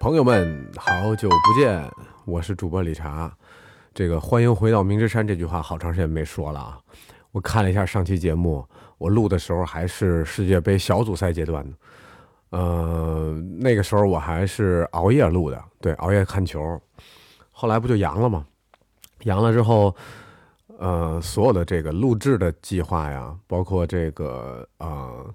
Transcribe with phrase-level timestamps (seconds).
[0.00, 1.86] 朋友们，好久不见，
[2.24, 3.30] 我是主播理查。
[3.92, 6.80] 这个欢迎回到明之山这句话，好长时间没说了啊。
[7.32, 8.66] 我看了一下上期节目，
[8.96, 11.76] 我录的时候还是世界杯小组赛阶段呢，
[12.48, 16.80] 呃，那个时候我还是熬夜录的，对，熬夜看球。
[17.50, 18.46] 后来不就阳了吗？
[19.24, 19.94] 阳了之后，
[20.78, 25.34] 呃，所有的这个录制的计划呀，包括这个呃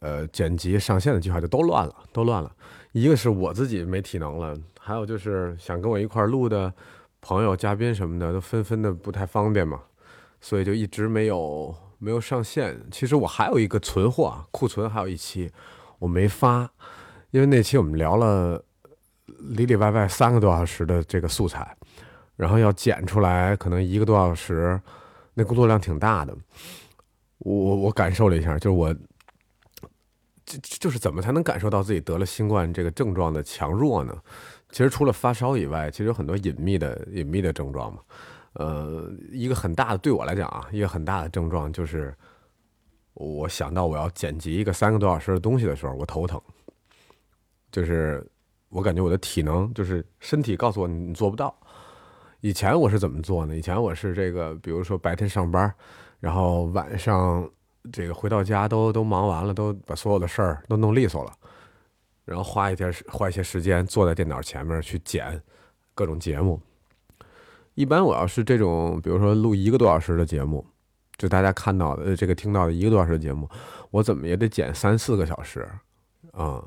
[0.00, 2.52] 呃剪辑上线的计划就都乱了，都乱了。
[2.92, 6.72] 一个是我自己没体能了，还有就是想跟我一块录的
[7.20, 9.80] 朋友、嘉宾什么的都纷纷的不太方便嘛，
[10.40, 12.80] 所以就一直没有没有上线。
[12.90, 15.50] 其实我还有一个存货库存，还有一期
[15.98, 16.70] 我没发，
[17.30, 18.64] 因为那期我们聊了
[19.26, 21.76] 里里外外三个多小时的这个素材。
[22.36, 24.80] 然后要剪出来，可能一个多小时，
[25.34, 26.34] 那工作量挺大的。
[27.36, 28.96] 我我我感受了一下，就是我，
[30.50, 34.14] 就就是怎么才能感受到自己得了新冠这个症状的强弱呢？
[34.70, 38.00] 其实除了发烧以外，其实有很多隐秘的隐秘的症状嘛。
[38.54, 42.12] 呃，一个很大的对我来讲啊，一个很大的症状就是，
[43.14, 46.40] 我想到我要剪辑一个三个多小时的东西的时候，我头疼。
[47.70, 48.28] 就是
[48.68, 51.54] 我感觉我的体能，就是身体告诉我你做不到。
[52.40, 53.56] 以前我是怎么做呢？
[53.56, 55.72] 以前我是这个，比如说白天上班，
[56.18, 57.48] 然后晚上
[57.92, 61.32] 这个回到家都都忙完了，都把所有的事儿都弄利索了，
[62.24, 65.40] 然后花一天花一些时间坐在电脑前面去剪
[65.94, 66.60] 各种节目。
[67.74, 70.64] 一般我要是这种，比如说录一个多小时的节目，
[71.16, 73.48] 就大家看到的这个听到的一个多小时的节目，
[73.90, 75.68] 我怎么也得剪三四个小时
[76.32, 76.62] 啊。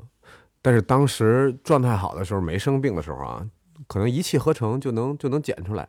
[0.61, 3.47] 但是当时状态好的时候，没生病的时候啊。
[3.87, 5.87] 可能一气呵成就能就能剪出来，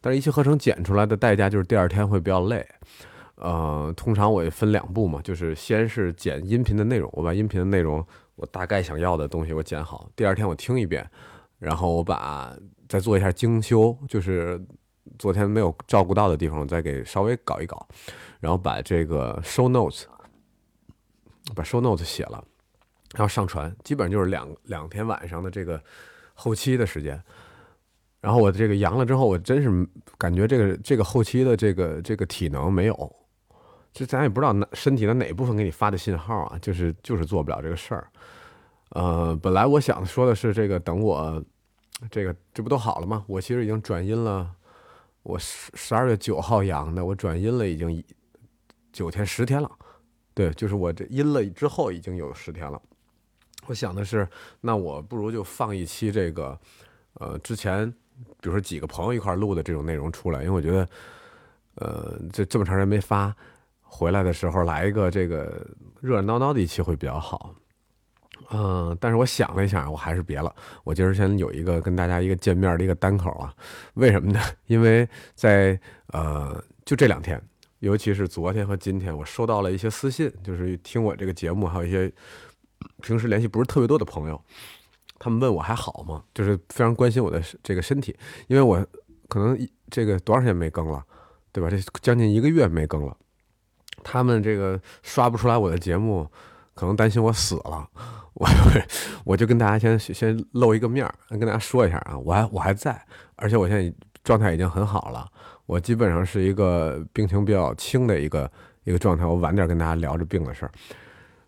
[0.00, 2.66] 但是一气呵成剪出来的代价就是第二天会比较累。
[3.44, 8.02] 呃，通常我也分两步嘛，就是先是剪音频的内容，我把音频的内容
[8.36, 11.06] 我大概想要的东西我剪好，第二天我听一遍，
[11.58, 12.56] 然后我把
[12.88, 14.58] 再做一下精修，就是
[15.18, 17.86] 昨天没有照顾到的地方，我再给稍微搞一搞，
[18.40, 20.04] 然后把这个 show notes
[21.54, 22.42] 把 show notes 写了，
[23.14, 25.80] 然后上传，基本上就是两两天晚上的这个。
[26.36, 27.22] 后期的时间，
[28.20, 29.88] 然后我这个阳了之后，我真是
[30.18, 33.16] 感觉这个这个后期的这个这个体能没有，
[33.94, 38.08] 这咱也不知道哪身体的哪部分给你发的信号啊，就是就是做不了这个事儿。
[38.90, 41.42] 呃，本来我想说的是这个，等我
[42.10, 43.24] 这个这不都好了吗？
[43.28, 44.50] 我其实已经转阴了，
[45.22, 48.02] 我十十二月九号阳的，我转阴了已经
[48.92, 49.70] 九天十天了，
[50.34, 52.80] 对，就是我这阴了之后已经有十天了。
[53.66, 54.28] 我想的是，
[54.60, 56.58] 那我不如就放一期这个，
[57.14, 57.88] 呃，之前
[58.40, 60.88] 比如说几个朋友一块录的这种内容出来，因为我觉得，
[61.76, 63.34] 呃，这这么长时间没发，
[63.96, 65.64] 回来的时候来一个这个
[66.00, 67.54] 热热闹闹的一期会比较好。
[68.50, 70.54] 嗯，但是我想了一下，我还是别了。
[70.82, 73.54] 我今儿先有一个跟大家一个见面的一个单口啊，
[73.94, 74.40] 为什么呢？
[74.66, 75.78] 因为在
[76.08, 77.40] 呃，就这两天，
[77.78, 82.12] 尤其是昨天和今天，我收到了一些私信，就是听我这个节目，还有一些。
[83.00, 84.38] 平时联系不是特别多的朋友，
[85.18, 86.22] 他们问我还好吗？
[86.34, 88.14] 就是非常关心我的这个身体，
[88.46, 88.84] 因为我
[89.26, 89.56] 可能
[89.90, 91.02] 这个多长时间没更了，
[91.50, 91.70] 对吧？
[91.70, 93.16] 这将近一个月没更了，
[94.04, 96.24] 他们这个刷不出来我的节目，
[96.74, 97.88] 可能担心我死了。
[98.34, 98.48] 我
[99.24, 103.00] 我就跟大家先先露一个面儿，跟大家说一下啊，我还我还在，
[103.36, 103.94] 而且我现在
[104.24, 105.24] 状态已经很好了，
[105.66, 108.50] 我基本上是一个病情比较轻的一个
[108.82, 109.24] 一个状态。
[109.24, 110.72] 我晚点跟大家聊这病的事儿。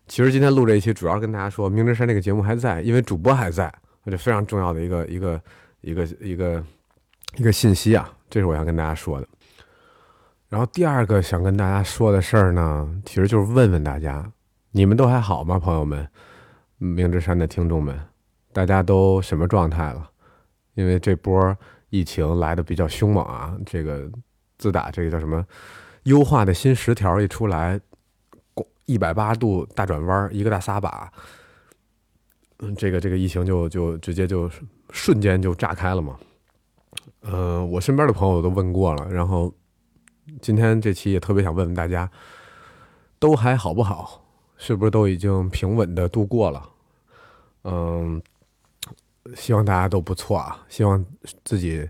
[0.07, 3.69] 其实今天录这一期，主要跟大家说，明哲山这个节目还在，因为主播还在，
[4.05, 5.41] 这非常重要的一个一个
[5.81, 6.63] 一个一个
[7.35, 9.27] 一个信息啊，这是我想跟大家说的。
[10.49, 14.31] 然后第二个想跟大家说的事儿呢，其实就是问问大家，
[14.71, 16.07] 你们都还好吗，朋友们？
[16.77, 17.99] 明哲山的听众们，
[18.53, 20.09] 大家都什么状态了？
[20.75, 21.57] 因为这波
[21.89, 24.09] 疫情来的比较凶猛啊，这个
[24.57, 25.45] 自打这个叫什么
[26.03, 27.79] 优化的新十条一出来。
[28.89, 31.11] 一百八度大转弯，一个大撒把，
[32.59, 34.49] 嗯，这个这个疫情就就直接就
[34.91, 36.17] 瞬间就炸开了嘛。
[37.19, 39.53] 呃，我身边的朋友都问过了，然后
[40.41, 42.09] 今天这期也特别想问问大家，
[43.19, 44.23] 都还好不好？
[44.57, 46.69] 是不是都已经平稳的度过了？
[47.63, 48.21] 嗯，
[49.35, 51.05] 希望大家都不错啊，希望
[51.43, 51.89] 自己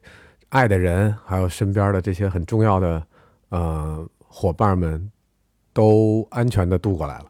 [0.49, 3.07] 爱的人还有身边的这些很重要的
[3.49, 5.11] 呃伙伴们。
[5.73, 7.25] 都安全的度过来了，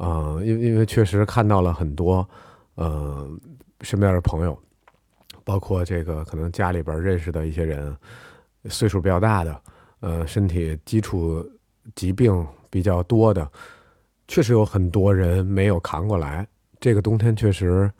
[0.00, 2.28] 嗯，因因为确实看到了很多，
[2.76, 3.40] 嗯，
[3.80, 4.62] 身边的朋友，
[5.42, 7.96] 包括这个可能家里边认识的一些人，
[8.66, 9.58] 岁数比较大的，
[10.00, 11.44] 呃，身体基础
[11.94, 13.50] 疾病比较多的，
[14.26, 16.46] 确实有很多人没有扛过来。
[16.80, 17.90] 这个冬天确实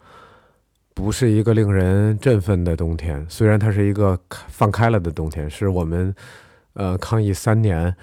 [0.93, 4.17] 不是一个令人振奋的冬天，虽然它是一个
[4.47, 6.13] 放开了的冬天，是我们
[6.73, 7.93] 呃抗疫三年，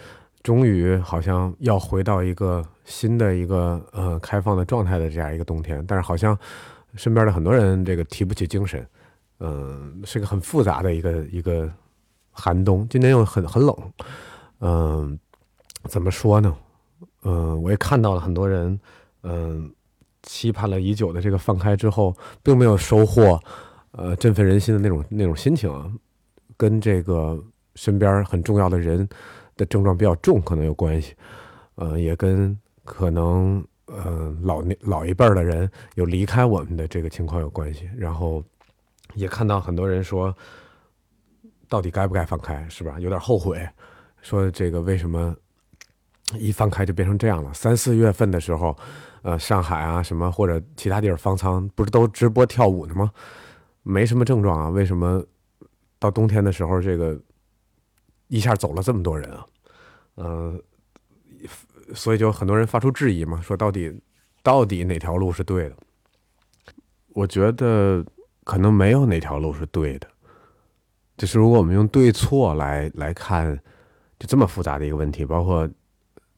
[0.42, 6.38] 终于好像要回到一个新的一个呃开放的状态的这样一个冬天，但是好像
[6.94, 8.87] 身边的很多人这个提不起精神，
[9.40, 11.70] 嗯，是个很复杂的一个一个
[12.36, 13.76] 寒冬，今年又很很冷，
[14.60, 15.18] 嗯，
[15.84, 16.54] 怎么说呢？
[17.22, 18.78] 嗯，我也看到了很多人，
[19.22, 19.72] 嗯。
[20.28, 22.12] 期盼了已久的这个放开之后，
[22.42, 23.40] 并没有收获，
[23.92, 25.88] 呃，振奋人心的那种那种心情啊，
[26.56, 27.40] 跟这个
[27.76, 29.08] 身边很重要的人
[29.56, 31.14] 的症状比较重可能有关系，
[31.76, 37.88] 呃，也跟可能呃老年老一辈的人有离开我们的这个情况有关系。
[37.96, 38.42] 然后
[39.14, 40.34] 也看到很多人说，
[41.68, 42.98] 到底该不该放开，是吧？
[42.98, 43.68] 有点后悔，
[44.22, 45.34] 说这个为什么
[46.34, 47.52] 一放开就变成这样了？
[47.54, 48.76] 三四月份的时候。
[49.22, 53.10] 呃，上海啊，什么或者其他地儿方舱不是都直播跳舞呢吗？
[53.82, 55.20] 没什么症状啊，为什么
[55.98, 57.20] 到冬天的时候，这个
[58.28, 59.46] 一下走了这么多人啊？
[60.18, 60.62] 嗯，
[61.92, 64.00] 所以就很多人发出质疑嘛，说到底
[64.44, 65.76] 到底哪条路是对的？
[67.08, 68.06] 我觉得
[68.44, 70.06] 可能没有哪条路是对的，
[71.16, 73.58] 就是如果我们用对错来来看，
[74.18, 75.68] 就这么复杂的一个问题，包括。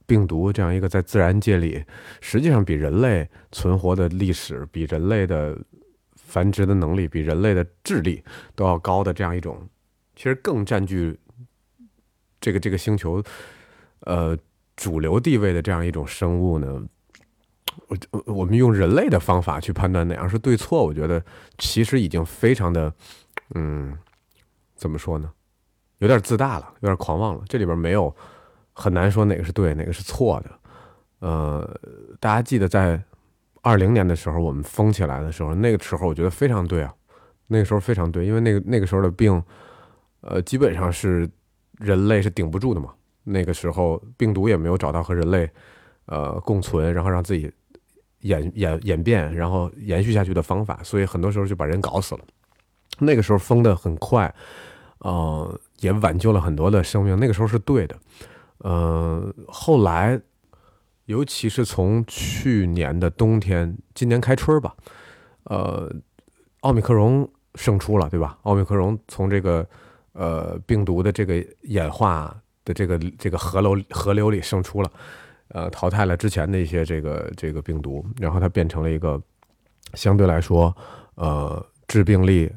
[0.08, 1.84] 病毒这样一个在自然界里，
[2.22, 5.54] 实际上比人类存活的历史、比人类的
[6.16, 9.68] 繁殖的能力、比人类的智力都要高的这样一种，
[10.16, 11.14] 其实更占据
[12.40, 13.22] 这个这个星球
[14.00, 14.34] 呃
[14.76, 16.82] 主流地位的这样一种生物呢，
[17.88, 21.22] 我我们用人类的方法去判断哪样是对错，我觉得
[21.58, 22.90] 其实已经非常的
[23.54, 23.94] 嗯，
[24.78, 25.30] 怎么说呢？
[25.98, 27.42] 有点自大了，有点狂妄了。
[27.46, 28.14] 这里边没有。
[28.80, 30.50] 很难说哪个是对，哪个是错的。
[31.18, 31.68] 呃，
[32.20, 33.02] 大家记得在
[33.60, 36.94] 二零年的时候，我们封起来的时候，那个时候我觉得非常对啊，
[37.48, 39.42] 那个时候非常对，因为那个那个时候的病，
[40.20, 41.28] 呃，基本上是
[41.78, 42.94] 人类是顶不住的嘛。
[43.24, 45.50] 那个时候病毒也没有找到和人类
[46.06, 47.52] 呃共存，然后让自己
[48.20, 52.20] 演演演变，然后延续下去的方法，所以很多时候就把人搞死了。
[53.00, 54.32] 那个时候封的很快，
[55.00, 57.18] 呃，也挽救了很多的生命。
[57.18, 57.96] 那个时候是对的。
[58.58, 60.20] 呃，后来，
[61.04, 64.74] 尤其是从去年的冬天，今年开春吧，
[65.44, 65.90] 呃，
[66.60, 68.36] 奥密克戎胜出了，对吧？
[68.42, 69.64] 奥密克戎从这个
[70.12, 74.90] 呃病毒的这个演化的这个这个河流河流里胜出了，
[75.50, 79.22] 呃，淘汰了之前的一些这个这个病毒，然后它变成了一个
[79.94, 80.76] 相对来说，
[81.14, 82.52] 呃，致病力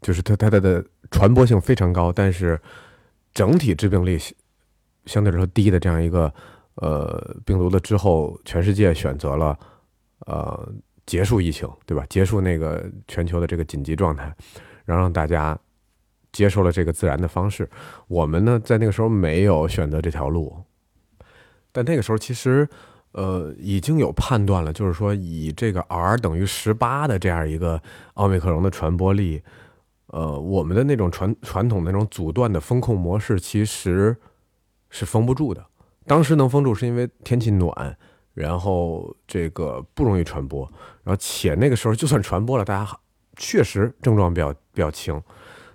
[0.00, 2.60] 就是它它它的传播性非常高，但是
[3.32, 4.18] 整体致病力。
[5.04, 6.32] 相对来说低的这样一个
[6.76, 9.58] 呃病毒的之后，全世界选择了
[10.26, 10.72] 呃
[11.06, 12.06] 结束疫情，对吧？
[12.08, 14.32] 结束那个全球的这个紧急状态，
[14.84, 15.58] 然后让大家
[16.30, 17.68] 接受了这个自然的方式。
[18.06, 20.56] 我们呢，在那个时候没有选择这条路，
[21.72, 22.68] 但那个时候其实
[23.10, 27.82] 呃已经有判断了，就是说以这个 R 等于十八的这样一个
[28.14, 29.42] 奥密克戎的传播力，
[30.12, 34.16] 呃，我们的那种传传统的那种阻断的风控模式其实。
[34.94, 35.66] 是封不住的。
[36.04, 37.96] 当时能封住，是因为天气暖，
[38.34, 40.70] 然后这个不容易传播，
[41.02, 42.98] 然后且那个时候就算传播了，大家
[43.38, 45.18] 确实症状比较比较轻。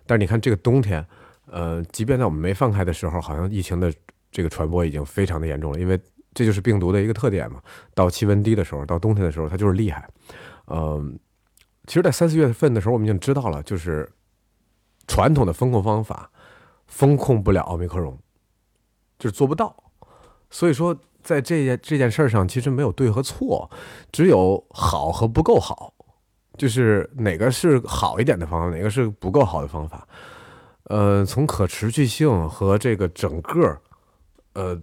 [0.05, 1.03] 但是你看这个冬天，
[1.47, 3.91] 呃，即便在我们没放开的时候，好像疫情的
[4.31, 5.99] 这个传播已经非常的严重了，因为
[6.35, 7.59] 这就是病毒的一个特点嘛。
[7.95, 10.07] 到气温低的时候，到冬天的时候，它就是厉害。
[10.67, 11.17] 嗯，
[11.87, 14.07] 其实，在三四月份的时候，我们已经知道了，就是
[15.07, 16.29] 传统的风控方法
[16.85, 18.17] 风控不了奥密克戎。
[19.19, 19.75] 就是做不到，
[20.51, 23.67] 所以说在这件这件事上，其实没有对和错，
[24.11, 25.91] 只有好和不够好，
[26.55, 30.07] 就是哪个是好一点的方法，哪个是不够好的方法。
[30.83, 33.81] 呃，从可持续性和这个整个，
[34.53, 34.79] 呃，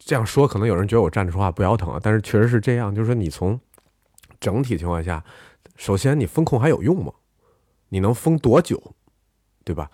[0.00, 3.60] 这样说可能有人觉得我站着说话不腰疼啊，但是确实是这样，就是说你从
[4.40, 5.24] 整体情况下，
[5.76, 7.12] 首先你风控还有用吗？
[7.90, 8.82] 你能封多久，
[9.64, 9.90] 对吧？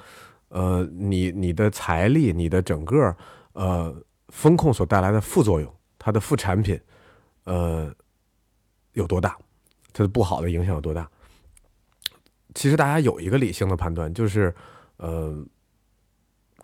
[0.49, 3.17] 呃，你你的财力，你的整个。
[3.53, 3.93] 呃，
[4.29, 6.81] 风控所带来的副作用，它的副产品，
[7.45, 7.93] 呃，
[8.93, 9.37] 有多大？
[9.93, 11.11] 它的不好的影响有多大？
[12.55, 14.55] 其实大家有一个理性的判断，就是，
[14.99, 15.45] 呃，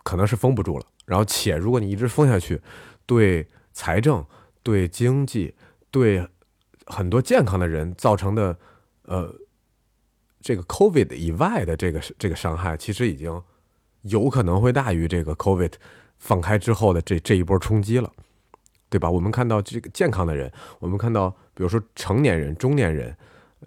[0.03, 0.85] 可能是封不住了。
[1.05, 2.61] 然后，且如果你一直封下去，
[3.05, 4.25] 对财政、
[4.63, 5.53] 对经济、
[5.91, 6.25] 对
[6.85, 8.57] 很多健康的人造成的，
[9.03, 9.35] 呃，
[10.47, 13.43] 这个 COVID 以外的这个这个伤害，其实已经
[14.03, 15.73] 有可能会大于这个 COVID。
[16.19, 18.11] 放开之后的这这一波冲击了，
[18.89, 19.07] 对吧？
[19.07, 23.15] 我们看到这个健康的人，我们看到比如说成年人、中年人、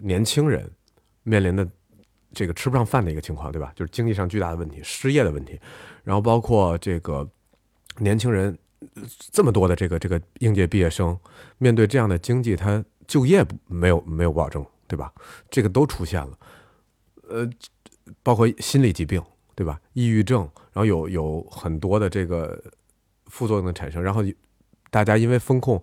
[0.01, 0.69] 年轻人
[1.23, 1.65] 面临的
[2.33, 3.71] 这个吃不上饭的一个情况，对吧？
[3.73, 5.57] 就是经济上巨大的问题，失业的问题，
[6.03, 7.25] 然后包括这个
[7.99, 8.57] 年轻人
[9.31, 11.17] 这么多的这个这个应届毕业生，
[11.57, 15.13] 面对这样的经济，他就业没有没有保证，对吧？
[15.49, 16.37] 这个都出现了，
[17.31, 17.49] 呃，
[18.21, 19.23] 包括心理疾病，
[19.55, 19.79] 对吧？
[19.93, 20.41] 抑郁症，
[20.73, 22.61] 然后有有很多的这个
[23.27, 24.21] 副作用的产生，然后
[24.89, 25.81] 大家因为风控，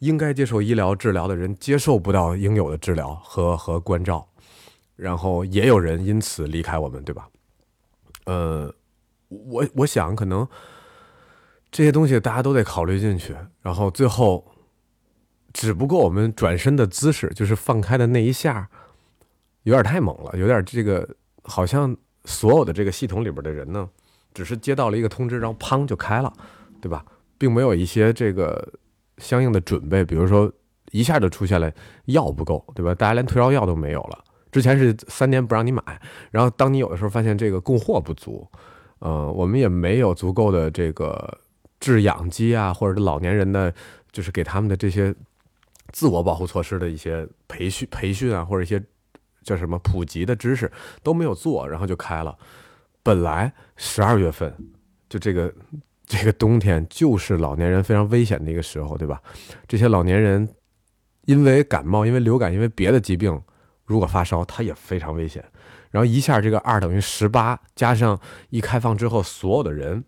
[0.00, 4.26] 应该接受医疗治疗的人接受不到应有的治疗和和关照。
[4.96, 7.26] 然后也有人因此离开我们，对吧？
[8.26, 8.74] 呃，
[9.28, 10.46] 我我想可能
[11.70, 13.34] 这些东西大家都得考虑进去。
[13.62, 14.44] 然后最后，
[15.54, 18.68] 只不过我们转身的姿势，就是放开的那一下，
[19.64, 21.08] 有点太猛了，有点这个
[21.42, 23.88] 好像所有的这个系统里边的人呢，
[24.32, 26.32] 只是接到了一个通知，然后砰就开了，
[26.80, 27.04] 对吧？
[27.38, 28.72] 并没有一些这个
[29.18, 30.52] 相应的准备，比如说
[30.92, 31.72] 一下就出现了
[32.06, 32.94] 药不够，对吧？
[32.94, 34.24] 大家连退烧药都没有了。
[34.52, 35.82] 之前是三年不让你买，
[36.30, 38.46] 然后当你有的时候发现这个供货不足，
[38.98, 41.38] 呃，我们也没有足够的这个
[41.78, 43.72] 制氧机啊，或者是老年人的，
[44.10, 45.14] 就是给他们的这些
[45.92, 48.82] 自我保护措施的一些培训、培训啊，或者一些
[49.42, 50.70] 叫什么普及的知识
[51.02, 52.36] 都没有做，然后就开了。
[53.02, 54.54] 本来十二月份
[55.08, 55.52] 就这个
[56.06, 59.22] 这个冬天就是老年人非常危险的一个时候，对吧？
[59.66, 60.48] 这些老年人
[61.24, 63.40] 因为感冒、因为流感、因为别的疾病。
[63.86, 65.44] 如果发烧，他也非常危险。
[65.90, 68.16] 然后一下这个二等于十八，加上
[68.50, 70.04] 一开放之后，所有的人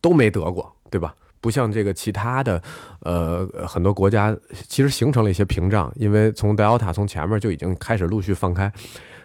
[0.00, 1.14] 都没得过，对吧？
[1.44, 2.62] 不像这个其他的，
[3.00, 4.34] 呃，很多国家
[4.66, 8.72] 其实形成了一些屏障，因为从 Delta 从前面就已经开始陆续放开，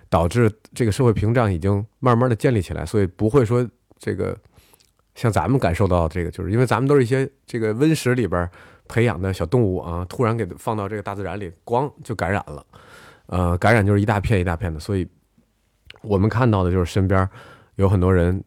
[0.09, 3.65] 导致这个社会屏障已经慢慢的建立起来，所以不会说
[3.97, 4.38] 这个
[5.15, 8.49] 像咱们感受到这个，就是因为咱们都是一些这个温室里边
[8.89, 12.65] 培养的小动物啊，突然给放到这个大自然里，光就感染了。
[13.27, 15.07] 呃，感染就是一大片一大片的，所以
[16.01, 17.29] 我们看到的就是身边
[17.75, 18.43] 有很多人，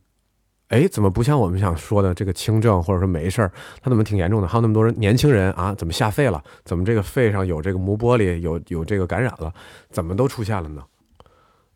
[0.73, 3.53] 哎，怎么不像我们想说的这个轻症，或者说没事儿，
[3.83, 4.49] 他怎么挺严重的？
[4.49, 6.43] 还有那么多人，年轻人啊，怎么下肺了？
[6.65, 9.53] 怎么这个肺上有这个膜玻璃，有有这个感染了？
[9.91, 10.83] 怎么都出现了呢？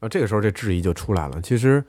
[0.01, 1.41] 啊，这个时候这质疑就出来了。
[1.43, 1.85] 其实，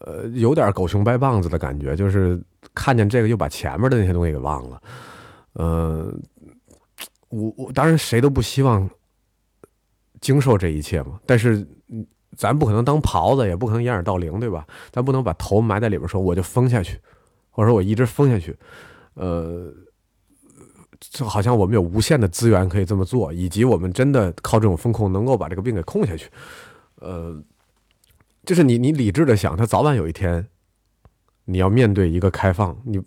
[0.00, 2.38] 呃，有点狗熊掰棒子的感觉，就是
[2.74, 4.82] 看见这个又把前面的那些东西给忘了。
[5.54, 6.14] 呃，
[7.30, 8.88] 我我当然谁都不希望。
[10.20, 11.20] 经受这一切嘛？
[11.26, 11.66] 但是，
[12.36, 14.66] 咱不可能当袍子，也不可能掩耳盗铃，对吧？
[14.90, 16.98] 咱不能把头埋在里边说我就封下去，
[17.50, 18.56] 或者说我一直封下去。
[19.14, 19.72] 呃，
[21.00, 26.28] 就好像我们有无限的资源可以这么做，以及我们真的靠这种风控能够把这个病给控下去。
[26.96, 27.40] 呃，
[28.44, 30.46] 就是你你理智的想，他早晚有一天
[31.44, 33.00] 你要面对一个开放，你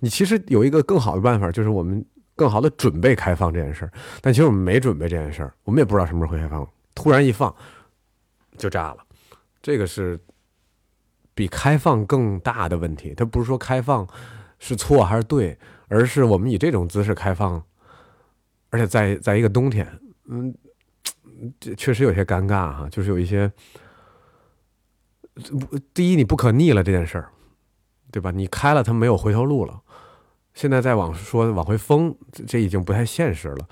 [0.00, 2.04] 你其实有一个更好的办法，就是我们。
[2.34, 7.54] 更好的准备开放这件事儿，但其实我们没准备这件事儿，我们也不知道什么时候会开放，突然一放
[8.58, 8.98] 就炸了。
[9.60, 10.18] 这个是
[11.34, 13.14] 比开放更大的问题。
[13.14, 14.06] 它不是说开放
[14.58, 17.64] 是错还是对，而是我们以这种姿势开放，
[18.70, 20.54] 而且在在一个冬天，嗯，
[21.58, 23.52] 这确实有些尴尬哈，就是有一些，
[25.94, 27.30] 第一你不可逆了这件事儿，
[28.10, 28.30] 对吧？
[28.30, 29.80] 你开了它没有回头路了。
[30.54, 32.14] 现在再往说往回封，
[32.46, 33.68] 这已经不太现实了。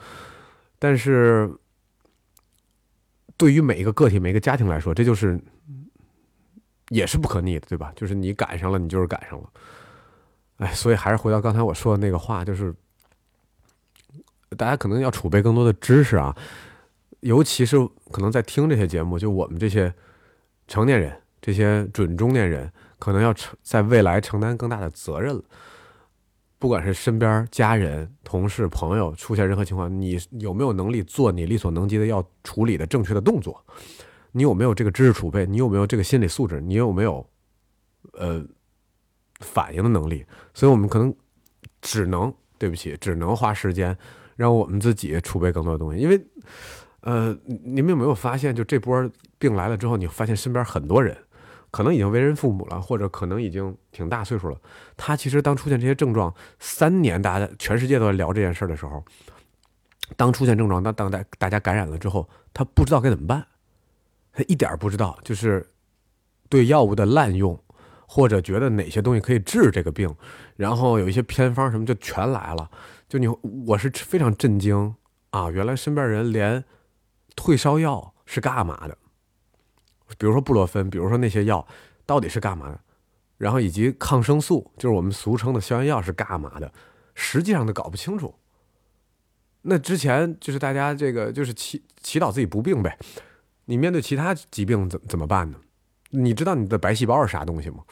[0.79, 1.55] 但是，
[3.41, 5.41] 对于每一个个体、每一个家庭来说，这就是
[6.91, 7.91] 也是不可逆的，对吧？
[7.97, 9.51] 就是你赶上了，你就是赶上了。
[10.59, 12.75] 哎，所以还是回到刚才我说的那个话，就是
[14.59, 16.37] 大家可能要储备更多的知识啊，
[17.21, 17.79] 尤其是
[18.13, 19.91] 可能在听这些节目，就我们这些
[20.69, 25.43] 成年人、这些准中年人，可能要承在未来承担更大的责任了。
[26.61, 33.65] 不管是身边家人、同事、朋友出现任何情况，你有没有能力做你力所能及的要处理的正确的动作？
[34.33, 35.47] 你有没有这个知识储备？
[35.47, 36.61] 你有没有这个心理素质？
[36.61, 37.27] 你有没有
[38.13, 38.45] 呃
[39.41, 40.25] 反应的能力？
[40.53, 41.13] 所以我们可能
[41.81, 43.97] 只能对不起，只能花时间
[44.37, 45.99] 让我们自己储备更多的东西。
[45.99, 46.23] 因为
[47.01, 51.17] 呃，你们有没有发现，就这波病来了之后，你发现身边很多人。
[51.71, 54.61] 可能已经为人父母了，或者可能已经挺大岁数了。
[54.97, 59.05] 他其实当出现这些症状，三年大家全世界都在聊这件事的时候，
[60.17, 63.47] 当出现症状，当当大大家感染了之后，他不知道该怎么办，
[64.33, 65.67] 他一点不知道，就是
[66.49, 67.59] 对药物的滥用，
[68.07, 70.13] 或者觉得哪些东西可以治这个病，
[70.57, 72.71] 然后有一些偏方什么就全来了。
[73.09, 73.27] 就你，
[73.67, 74.95] 我是非常震惊
[75.31, 75.51] 啊！
[75.51, 76.65] 原来身边人连
[77.35, 78.97] 退烧药是干嘛的？
[80.19, 81.67] 比如说布洛芬，比如说那些药
[82.05, 82.81] 到底是干嘛的？
[83.39, 86.71] 然后以及抗生素，就是我们俗称的消炎药是干嘛的？
[87.15, 88.35] 实际上都搞不清楚。
[89.63, 92.99] 那之前就是大家这个就是祈祈祷自己不病呗。
[93.67, 95.59] 你面对其他疾病怎怎么办呢？
[96.11, 97.85] 你知道你的白细胞是啥东西吗？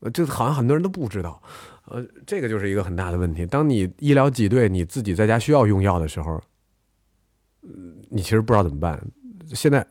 [0.00, 1.42] 呃，这好像很多人都不知道。
[1.86, 3.44] 呃，这个就是一个很大的问题。
[3.44, 6.40] 当你医疗挤兑，你自己在家需要用药的时候，
[8.10, 9.00] 你其实不知道怎么办。
[9.54, 9.86] 现在，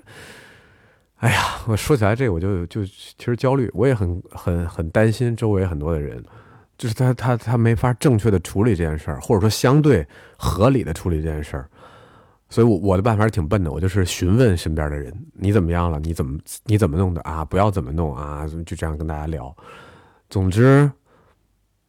[1.18, 6.24] 哎呀，我说起来这个，我就就其实焦虑，我也很很很担心周围很多的人，
[6.78, 10.08] 就是他他他没法正确的处理这件事儿，或者说相对
[10.38, 11.70] 合理的处理这件事儿。
[12.50, 16.00] 所以，我我的办法是挺笨的，我就是询问身边的人，你怎么样了？
[16.00, 17.44] 你怎么你怎么弄的啊？
[17.44, 18.48] 不要怎么弄啊？
[18.66, 19.54] 就这样跟大家聊。
[20.30, 20.90] 总之，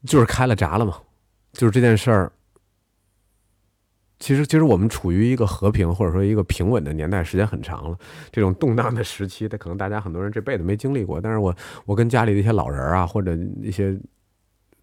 [0.05, 0.95] 就是开了闸了嘛。
[1.53, 2.33] 就是这件事儿，
[4.19, 7.99] 其实其实我们处于一个和平或者说一个平稳的年代，时间很长了。
[8.31, 11.21] 这种动荡的时期，可能大家很多人这辈子没经历过。
[11.21, 11.55] 但是我
[11.87, 13.99] 我跟家里的一些老人啊，或者一些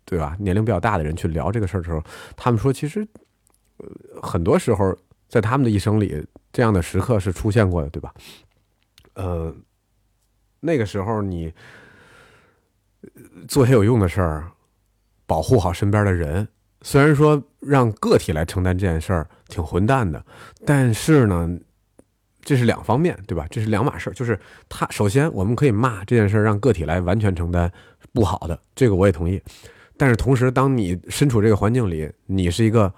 [0.05, 2.03] 对吧年龄比较大的人去聊这个事儿的时候，
[2.35, 3.07] 他们说，其实
[4.21, 4.95] 很多时候。
[5.27, 6.23] 在他们的一生里，
[6.53, 8.13] 这样的时刻是出现过的，对吧？
[9.15, 9.53] 呃，
[10.59, 11.51] 那个时候你
[13.47, 14.51] 做些有用的事儿，
[15.25, 16.47] 保护好身边的人。
[16.85, 20.23] 虽然说让个体来承担这件事儿挺混蛋的，
[20.63, 21.49] 但是呢，
[22.43, 23.47] 这是两方面，对吧？
[23.49, 24.13] 这是两码事儿。
[24.13, 24.39] 就是
[24.69, 27.71] 他首先我们可以骂这件事儿，让个体来完全承担
[28.13, 29.41] 不好的，这个我也同意。
[29.97, 32.93] 但是同时，当你身处这个环境里，你是一个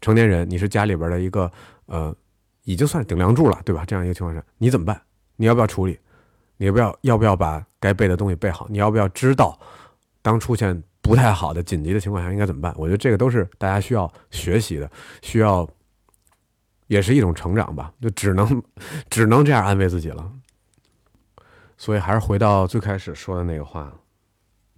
[0.00, 1.50] 成年人，你是家里边的一个。
[1.86, 2.14] 呃，
[2.62, 3.84] 已经算顶梁柱了，对吧？
[3.84, 4.98] 这样一个情况下，你怎么办？
[5.34, 5.98] 你要不要处理？
[6.58, 8.68] 你要不要要不要把该背的东西背好？
[8.70, 9.58] 你要不要知道，
[10.22, 12.72] 当出现不太好的紧急的情况下应该怎么办？
[12.78, 14.90] 我觉得这个都是大家需要学习的，
[15.20, 15.68] 需要，
[16.86, 17.92] 也是一种成长吧。
[18.00, 18.62] 就只能
[19.10, 20.32] 只能这样安慰自己了。
[21.76, 23.92] 所以还是回到最开始说的那个话，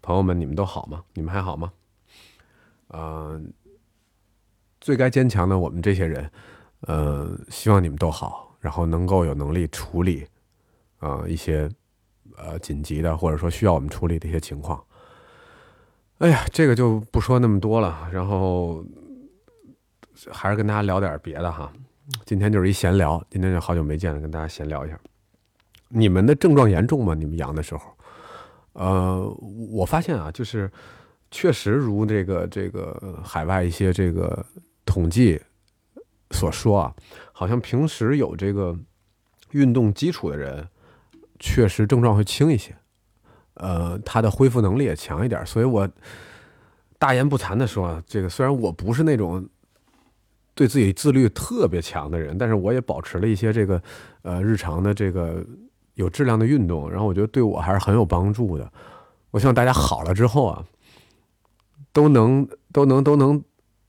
[0.00, 1.04] 朋友们，你们都好吗？
[1.12, 1.70] 你们还好吗？
[2.88, 3.52] 嗯，
[4.80, 6.30] 最该坚强的我们这些人。
[6.86, 10.26] 呃，希望你们都好，然后能够有能力处理，
[11.00, 11.70] 呃，一些
[12.36, 14.82] 呃紧急的或者说需要我们处理的一些情况。
[16.24, 18.82] 哎呀，这个就不说那么多了，然后
[20.32, 21.70] 还是跟大家聊点别的哈。
[22.24, 24.98] 今天就是一闲聊，今天就好久没见了，跟大家闲聊一下。
[25.88, 27.12] 你们的症状严重吗？
[27.12, 27.94] 你们阳的时候？
[28.72, 29.36] 呃，
[29.70, 30.72] 我发现啊，就是
[31.30, 34.46] 确实如这个这个海外一些这个
[34.86, 35.38] 统计。
[36.30, 36.94] 所说啊，
[37.32, 38.74] 好像平时有这个
[39.50, 40.66] 运动基础的人，
[41.38, 42.74] 确实症状会轻一些，
[43.54, 45.44] 呃，他的恢复能力也强一点。
[45.44, 45.88] 所以我
[46.98, 49.46] 大言不惭的说，这个虽然我不是那种
[50.54, 53.82] 对自己自律特别强的人，但是我也保持了一些这个
[54.22, 55.44] 呃日常的这个
[55.94, 58.72] 有质量的运动，然后我觉得对我还是很有帮助的。
[59.30, 60.64] 我希望大家好了之后啊，
[61.92, 63.42] 都能都能都能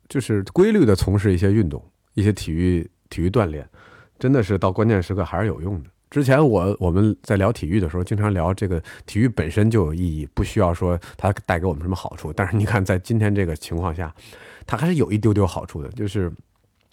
[0.10, 1.84] 就是规律的从事一些运动。
[2.14, 3.70] 一些体育体育锻炼，
[4.18, 5.90] 真的是到关键时刻还是有用的。
[6.10, 12.32] 之前我我们在聊体育的时候，经常聊这个体育本身就有意义，不需要说它带给我们什么好处。
[12.32, 14.14] 但是你看，在今天这个情况下，
[14.66, 15.90] 它还是有一丢丢好处的。
[15.90, 16.32] 就是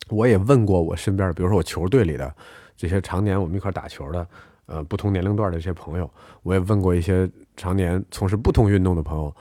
[0.08, 2.34] 我也问过我身边，比如说我球队里的
[2.76, 4.26] 这些常年我们一块打球的，
[4.66, 6.10] 呃，不同年龄段的这些朋友，
[6.42, 9.34] 我也问过一些常年从事不同运动的朋友，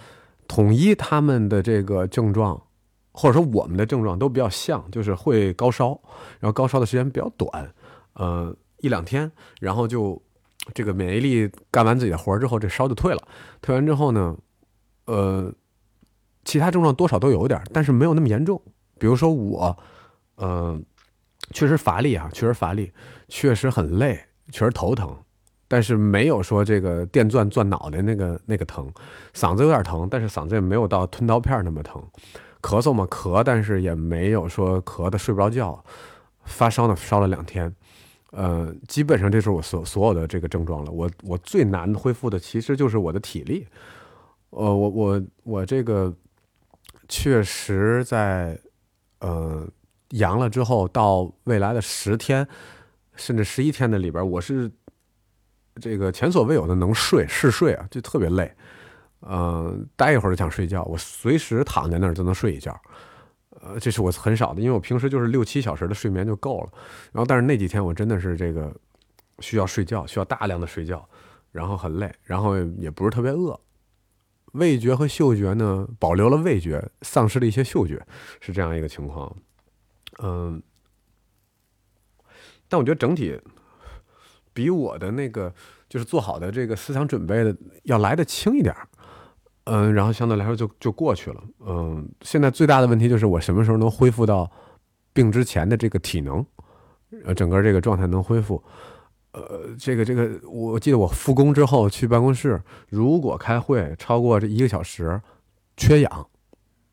[0.47, 2.61] 统一他们的这个症状。
[3.13, 5.99] 或者说我们的症状都比较像，就是会高烧，
[6.39, 7.69] 然后高烧的时间比较短，
[8.13, 10.21] 呃，一两天，然后就
[10.73, 13.27] 这个免疫力干完自己的活儿之后，这烧就退了。
[13.61, 14.35] 退完之后呢，
[15.05, 15.53] 呃，
[16.43, 18.61] 其他症状多少都有点，但是没有那么严重。
[18.99, 19.77] 比如说我，
[20.35, 20.79] 呃，
[21.51, 22.91] 确实乏力啊，确实乏力，
[23.27, 24.19] 确实很累，
[24.51, 25.15] 确实头疼，
[25.67, 28.91] 但是没有说这个电钻钻脑袋那个那个疼，
[29.33, 32.03] 嗓子有点疼，但是嗓子也没有到吞刀片那么疼。
[32.61, 35.83] 咳嗽嘛，咳，但是也没有说咳的睡不着觉，
[36.43, 37.75] 发烧呢，烧了两天，
[38.31, 40.91] 呃，基本上这是我所所有的这个症状了。
[40.91, 43.67] 我我最难恢复的其实就是我的体力，
[44.49, 46.13] 呃，我我我这个
[47.07, 48.59] 确实在
[49.19, 49.67] 呃
[50.11, 52.47] 阳了之后，到未来的十天
[53.15, 54.71] 甚至十一天的里边，我是
[55.75, 58.51] 这个前所未有的能睡嗜睡啊，就特别累。
[59.21, 62.75] 嗯，待一会儿就想睡觉，我随时躺在那儿就能睡一觉，
[63.63, 66.69] 呃，这是我很少的，因为我平时就是六七小时的睡眠就够了。
[67.11, 68.75] 然后，但是那几天我真的是这个
[69.39, 71.07] 需要睡觉，需要大量的睡觉，
[71.51, 73.59] 然后很累，然后也不是特别饿，
[74.53, 78.03] 味觉和嗅觉呢保留了味觉，丧失了一些嗅觉，
[78.39, 79.35] 是这样一个情况。
[80.23, 80.61] 嗯，
[82.67, 83.39] 但我觉得整体
[84.53, 85.53] 比我的那个
[85.87, 88.87] 就是做好的这个思想准备的要来的轻一点儿。
[89.65, 91.43] 嗯，然后相对来说就就过去了。
[91.59, 94.49] 嗯，现在最大的问题就是我什么时候能恢复到
[95.13, 96.45] 病之前的这个体能，
[97.25, 98.61] 呃，整个这个状态能恢复。
[99.33, 105.21] 呃，这个这个，我记得我复工之后去办公室，如果开会超过这一个小时，
[105.77, 106.27] 缺氧，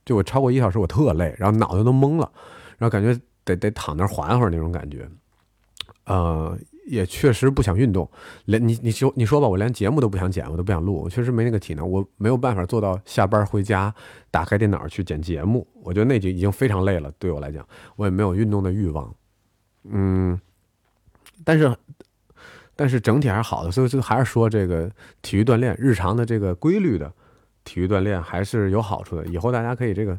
[0.05, 2.31] 就我超过一小时我特累，然后脑袋都懵了，
[2.77, 5.09] 然后感觉得得躺那儿缓会儿那种感觉，
[6.05, 6.57] 呃。
[6.89, 8.11] 也确实不想运动，
[8.47, 13.95] 连你你说你说吧，我连节目都不想剪，我都不想录，我确实没那个体能，我没有办法做到下班回家
[14.31, 19.15] 打开电脑去剪节目，我觉得那就已经非常累了，对我来讲，我也没有运动的欲望，
[19.85, 20.41] 嗯，
[21.45, 21.77] 但是
[22.75, 27.13] 但是整体还是好的，所以就还是说这个体育锻炼，日常的这个规律的
[27.65, 30.19] 体育锻炼还是有好处的，以后大家可以这个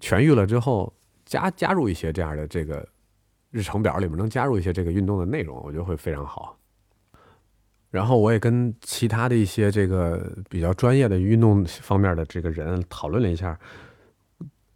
[0.00, 2.86] 痊愈了之后加加入一些这样的这个。
[3.50, 6.58] 日程表里面能加入一些这个运动的内容，我觉得会非常好。
[7.90, 13.58] 然后我也跟其他的一些这个比较专业的运动方面的这个人讨论了一下，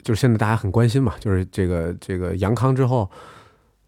[0.02, 3.10] 就是现在大家很关心嘛，就是这个这个阳康之后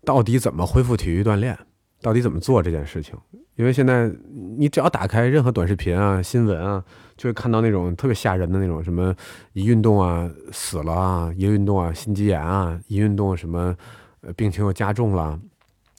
[0.04, 1.56] 到底怎么恢复体育锻炼，
[2.02, 3.16] 到底怎么做这件事情？
[3.56, 4.12] 因为现在
[4.58, 6.84] 你只要打开任何短视频啊、新闻啊，
[7.16, 9.14] 就会看到那种特别吓人的那种什么
[9.54, 13.74] 一运动啊死了啊，一运动啊心肌炎啊，一运动什么。
[14.22, 15.38] 呃，病情又加重了，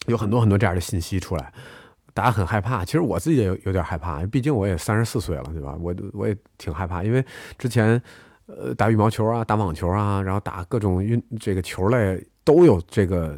[0.07, 1.51] 有很多很多这样的信息出来，
[2.13, 2.85] 大家很害怕。
[2.85, 5.75] 其实我自己也有有点害怕，毕竟我也三十四岁了，对吧？
[5.77, 7.25] 我我也挺害怕，因为
[7.57, 8.01] 之前
[8.45, 13.37] 呃打羽毛球啊、打网球啊，然后打各种运这个球类都有这个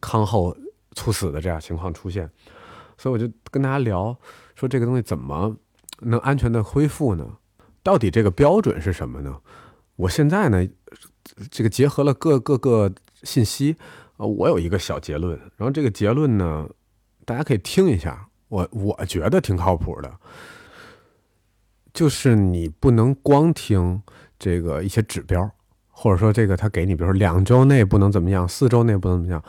[0.00, 0.56] 康后
[0.96, 2.28] 猝死的这样情况出现，
[2.98, 4.16] 所以我就跟大家聊
[4.56, 5.56] 说这个东西怎么
[6.00, 7.24] 能安全的恢复呢？
[7.84, 9.38] 到底这个标准是什么呢？
[9.94, 10.66] 我现在呢，
[11.52, 12.92] 这个结合了各各个
[13.22, 13.76] 信息。
[14.16, 16.68] 呃，我有一个小结论，然后这个结论呢，
[17.24, 20.12] 大家可以听一下，我我觉得挺靠谱的，
[21.92, 24.00] 就是你不能光听
[24.38, 25.50] 这个一些指标，
[25.88, 29.42] 或者说这个他给你，比如说两周内不能怎么样，四周内不能怎么样，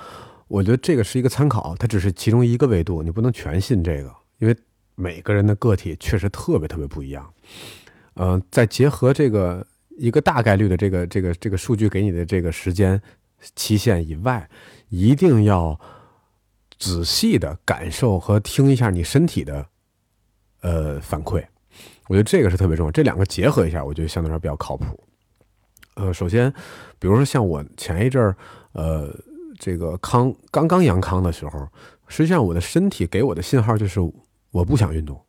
[0.48, 4.56] 我觉得这个是一个参考，它只是其中一个维度，你不能全信这个，因为
[4.96, 7.32] 每个人的个体确实特别特别不一样。
[8.16, 9.64] 嗯，再结合这个
[9.98, 13.00] 一个大概率的这个这个这个数据给你的这个时间。
[13.56, 14.50] 期限以外，
[14.90, 15.80] 一定要
[16.78, 19.66] 仔细的感受和听一下你身体的
[20.62, 21.44] 呃反馈，
[22.08, 22.92] 我觉得这个是特别重要。
[22.92, 25.00] 这两个结合一下，我觉得相对来说比较靠谱。
[25.96, 26.52] 呃，首先，
[27.00, 28.36] 比如说像我前一阵儿
[28.74, 29.16] 呃
[29.58, 31.68] 这个康刚刚阳康的时候，
[32.08, 34.02] 实际上我的身体给我的信号就是
[34.52, 35.20] 我不想运动，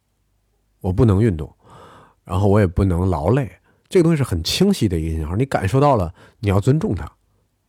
[0.80, 1.54] 我不能运动，
[2.24, 3.48] 然后我也不能劳累，
[3.88, 7.10] 这个东西是很清晰的一个信号，你感受到了，你要尊重它。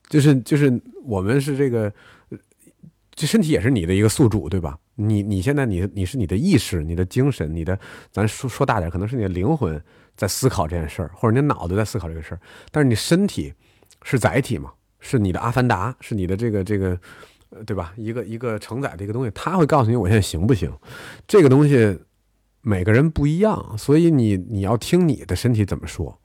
[0.10, 1.94] 就是就是我们是这个，
[3.14, 4.78] 这身体也是你的一个宿主，对吧？
[4.96, 7.78] 你你现在你你是你的意识、你的精神、你的，
[8.12, 9.80] 咱说说大点，可能是你的灵魂
[10.16, 12.40] 在思考这件事儿，或者你脑子在思考这个事儿。
[12.72, 13.54] 但是你身体
[14.02, 14.72] 是载体嘛？
[15.00, 17.00] 是你的阿凡达，是你的这个这个，
[17.66, 17.94] 对吧？
[17.96, 20.72] 一个一个承载的一个东西，它会告诉你我现在行不行？
[21.28, 22.00] 这个东西
[22.62, 26.20] 每个人不一样，所以你你要听你的身体怎么说。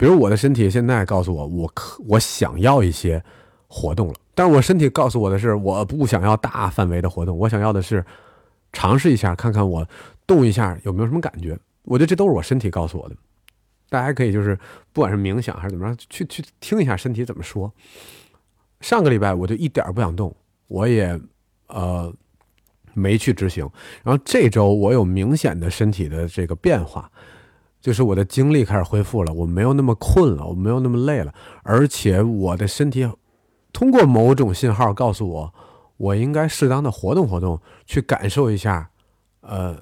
[0.00, 3.22] 比如我的身体现在告诉我，我可我想要一些
[3.66, 8.02] 活动了，但是我身体告诉我的是，我不想要大范围的活动，我想要的是
[8.72, 9.86] 尝试一下，看看我
[10.26, 11.54] 动一下有没有什么感觉。
[11.82, 13.16] 我觉得这都是我身体告诉我的。
[13.90, 14.58] 大家可以就是
[14.94, 17.70] 不管是冥想还是怎么着，去去听一下身体怎么说。
[18.80, 20.34] 上个礼拜我就一点不想动，
[20.68, 21.20] 我也
[21.66, 22.10] 呃
[22.94, 23.68] 没去执行。
[24.02, 27.12] 然后这周我有明显的身体的这个变化。
[27.80, 33.10] 就是我的精力开始恢复了，我没有那么困了，我没有那么累了，而且我的身体
[33.72, 35.54] 通过某种信号告诉我，
[35.96, 38.90] 我应该适当的活动活动，去感受一下，
[39.40, 39.78] 呃，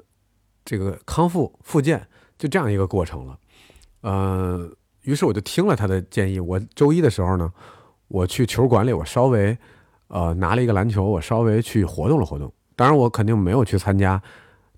[0.65, 2.07] 这个康复复健
[2.39, 3.39] 就这样一个过程了。
[4.03, 4.71] 呃，
[5.03, 7.53] 于是我就听了他的建议，我周一的时候呢，
[8.07, 9.59] 我去球馆里，我稍微
[10.07, 14.23] 呃拿了一个篮球，我稍微去活动了活动，当然我肯定没有去参加。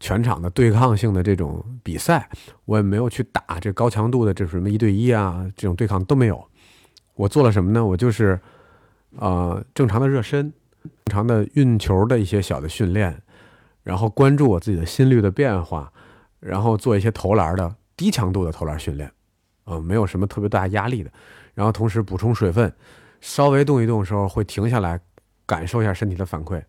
[0.00, 2.26] 全场的对抗性的这种比赛，
[2.64, 6.42] 我也没有去打这高强度的这什么一对一啊，这种对抗都没有。
[7.14, 7.84] 我做了什么呢？
[7.84, 8.40] 我就是，
[9.18, 10.50] 呃，正常的热身，
[11.04, 13.22] 正常的运球的一些小的训练，
[13.82, 15.92] 然后关注我自己的心率的变化，
[16.40, 19.12] 然后做一些投篮的低强度的投篮训练，
[19.64, 21.10] 啊，没有什么特别大压力的。
[21.52, 22.72] 然后同时补充水分，
[23.20, 24.98] 稍微动一动的时候会停下来，
[25.44, 26.62] 感受一下身体的反馈。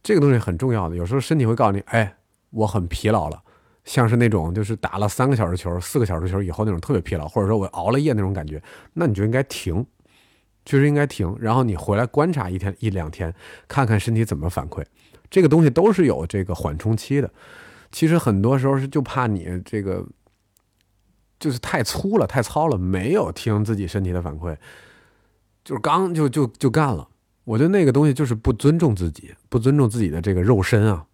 [0.00, 2.14] 这个东西很重要的，有时候身体会告诉你，哎。
[2.56, 3.42] 我很疲劳了，
[3.84, 8.62] 像是那种就是打了三个小时球、四个小时球以后那种特别疲劳，或者说我熬了夜那种感觉，
[8.94, 9.84] 那你就应该停，
[10.64, 11.36] 确实应该停。
[11.38, 13.32] 然后你回来观察一天一两天，
[13.68, 14.82] 看看身体怎么反馈。
[15.28, 17.30] 这个东西都是有这个缓冲期的。
[17.92, 20.04] 其实很多时候是就怕你这个
[21.38, 24.56] 就是太粗了、太糙了，没有听自己身体的反馈，
[25.64, 27.08] 就是刚就就就干了。
[27.44, 31.06] 我觉得那个东西就是不尊重自己，不尊重自己的这个肉身啊。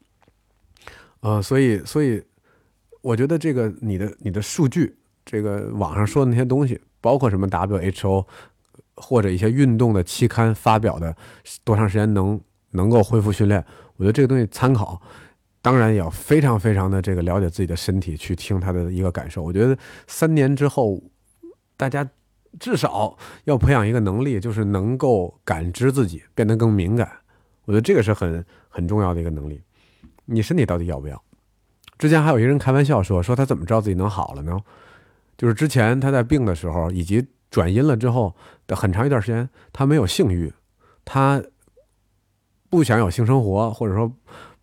[1.23, 2.23] 呃，所以所以
[3.01, 8.27] 我觉得这个你的你的数据，这个网上说的那些东西，包括什么 WHO
[8.95, 11.17] 或者一些运动的期刊发表的
[11.65, 12.41] 多长时间能
[12.73, 13.65] 能够恢复训练，
[13.97, 15.01] 我觉得这个东西参考。
[15.65, 19.45] 当然也要非常非常的这个了解自己的身体，去听他的一个感受。
[19.45, 21.01] 我觉得三年之后，
[21.77, 22.05] 大家
[22.59, 27.09] 至少要培养一个能力，就是能够感知自己，变得更敏感。
[27.65, 29.61] 我觉得这个是很很重要的一个能力。
[30.25, 31.23] 你身体到底要不要？
[31.99, 34.59] 之前还有一个人开玩笑说，说他怎么知道自己能好了呢？
[35.37, 38.35] 就是之前他在病的时候，以及转阴了之后
[38.67, 40.53] 的很长一段时间，他没有性欲，
[41.05, 41.43] 他
[42.71, 44.13] 不想有性生活，或者说。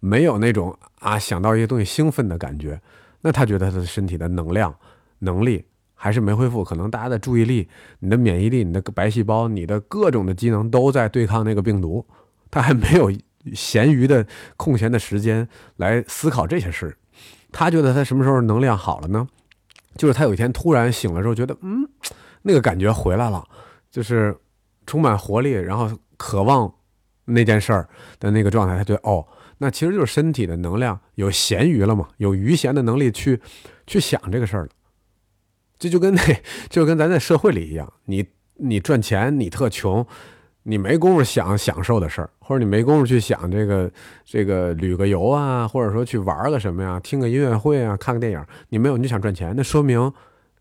[0.01, 2.81] 没有那种啊想到一些东西兴奋的感觉，
[3.19, 4.73] 那他觉得他的身体的能量
[5.19, 6.63] 能力还是没恢复。
[6.63, 7.67] 可能大家的注意力、
[7.99, 12.05] 你的免疫力、你的白细胞、你的各种的机能都在对抗那个病毒，
[12.49, 13.11] 他还没有
[13.53, 14.25] 闲余的
[14.57, 15.47] 空闲的时间
[15.77, 16.97] 来思考这些事。
[17.51, 19.27] 他觉得他什么时候能量好了呢？
[19.95, 21.87] 就是他有一天突然醒了之后，觉得嗯，
[22.43, 23.43] 那个感觉回来了，
[23.91, 24.35] 就是
[24.85, 26.73] 充满活力，然后渴望
[27.25, 28.77] 那件事儿的那个状态。
[28.77, 29.25] 他觉得哦。
[29.61, 33.41] 那其实就是身体的能量有闲余了嘛，有余闲的能力去
[33.85, 34.69] 去想这个事儿了。
[35.77, 36.21] 这就跟那
[36.69, 40.07] 就跟咱在社会里一样，你你赚钱你特穷，
[40.63, 43.91] 你没工夫想享受的事儿，或者你没工夫去想这个
[44.25, 50.11] 这个旅个游啊，或者说去玩个什么呀，听个音乐会啊，看个电影，你没有你就想赚钱，那说明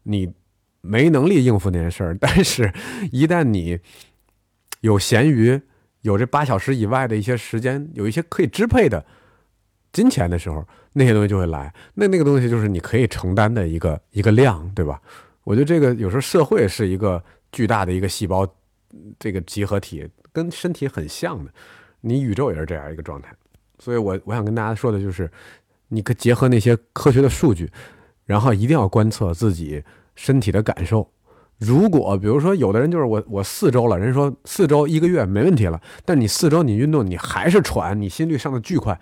[0.05, 0.33] 你
[0.81, 2.17] 没能力应付那件事儿。
[2.19, 2.73] 但是，
[3.13, 3.79] 一旦你
[4.81, 5.61] 有闲余。
[6.03, 9.05] 有这八小时以外的一些时间，有一些可以支配的
[9.93, 11.75] 金钱的时候，那些东西就会来。
[11.95, 15.03] 那那个东西就是你可以承担的一个一个量，对吧？
[15.43, 18.47] 我觉得这个有时候社会是一个巨大的一个细胞，
[19.19, 21.53] 这个集合体跟身体很像的。
[22.01, 23.35] 你宇宙也是这样一个状态。
[23.79, 25.31] 所以我我想跟大家说的就是，
[25.89, 27.71] 你可结合那些科学的数据，
[28.25, 29.83] 然后一定要观测自己
[30.15, 31.09] 身体的感受。
[31.59, 38.99] 如果比如说有的人就是我我四周了，人说四周一个月没问题了，但你四周你运动你还是喘，你心率上的巨快，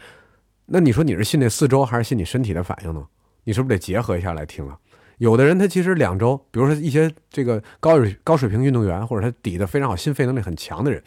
[0.64, 3.06] 那你说你是信那四周还是信你身体的反应呢？
[3.44, 4.78] 你是不是得结合一下来听啊？
[5.18, 11.02] 有的人他其实两周，比如说一些这个高水高水平运动员或者他底子非常好、心肺能力很强的人，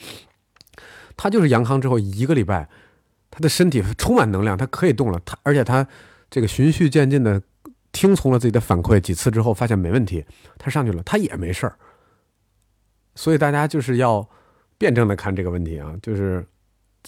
[1.18, 2.70] 他就是阳康之后一个礼拜，
[3.30, 5.88] 他的身体充满能量，他可以动了，他而且他
[6.30, 7.42] 这个循序渐进的。
[7.92, 10.24] 听从了自己的反馈几次之后，发现没问题，
[10.60, 11.76] 他上去了，他也没事儿。
[13.16, 14.30] 所以大家就是要
[14.78, 16.46] 辩证的看这个问题啊，就是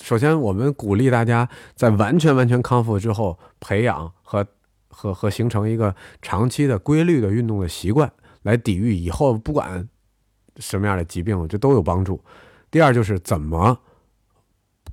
[0.01, 4.45] 首先我们鼓励大家在完全完全康复之后，培养和
[4.91, 8.11] 和和形成一个长期的规律的运动的习惯，
[8.43, 9.87] 来抵御以后不管
[10.57, 12.23] 什么样的疾病，这都有帮助。
[12.69, 13.79] 第二就是怎么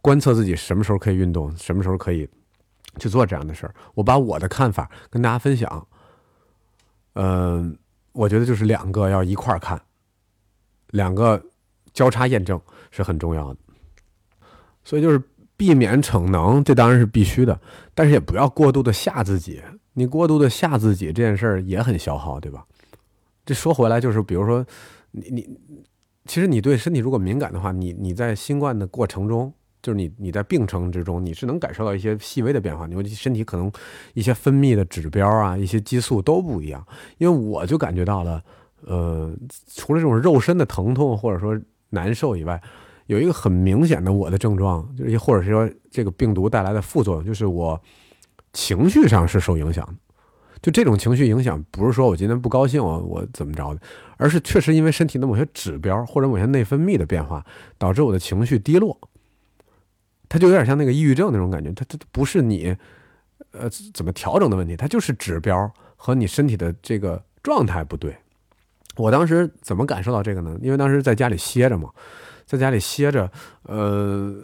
[0.00, 2.28] 观测自己什么时候可以运动，什么时候可以。
[2.98, 5.86] 去做这样的事儿，我把我的看法跟大家分享。
[7.12, 7.78] 嗯，
[8.10, 9.80] 我觉得就是两个要一块儿看，
[10.88, 11.40] 两个
[11.92, 13.60] 交叉验证是很重要的。
[14.82, 15.22] 所以就是
[15.56, 17.60] 避免逞能，这当然是必须的，
[17.94, 19.62] 但是也不要过度的吓自己。
[19.98, 22.64] 你过度的吓自己这件事儿也很消耗，对吧？
[23.44, 24.64] 这说回来就是，比如说
[25.10, 25.58] 你你，
[26.24, 29.52] 其实你对身体如果敏感的话，你你在新冠的过程中。
[29.80, 32.84] 就是你，你在病程之中，你是能感受到一些细微的变化。
[32.88, 33.70] 你身体可能
[34.12, 36.84] 一些分泌的指标啊，一些激素都不一样。
[37.18, 38.42] 因为我就感觉到了，
[38.84, 39.32] 呃，
[39.68, 41.56] 除了这种肉身的疼痛或者说
[41.90, 42.60] 难受以外，
[43.06, 47.80] 有一个很明显的我的症状，就是或者是说这个病毒带来的副作用，就是我
[48.58, 49.94] 情绪上是受影响的。
[50.60, 53.80] 就这种情绪影响，不是说我今天不高兴，我我怎么着的，
[54.16, 57.46] 而是确实因为身体的某些指标或者某些内分泌的变化，
[57.78, 58.98] 导致我的情绪低落。
[60.28, 62.76] 它就有点像那个抑郁症那种感觉，它它不是你，
[63.52, 68.16] 呃，怎么调整的问题，它就是指标和你身体的这个状态不对。
[68.96, 70.58] 我当时怎么感受到这个呢？
[70.60, 71.88] 因为当时在家里歇着嘛，
[72.44, 73.30] 在家里歇着，
[73.62, 74.34] 呃，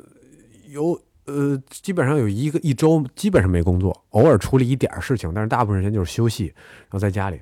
[0.68, 0.96] 有
[1.26, 7.40] 呃，基本上有一个一周基本上没工作，偶尔处理一点事情，但是大部分时间就是休息，然后在家里，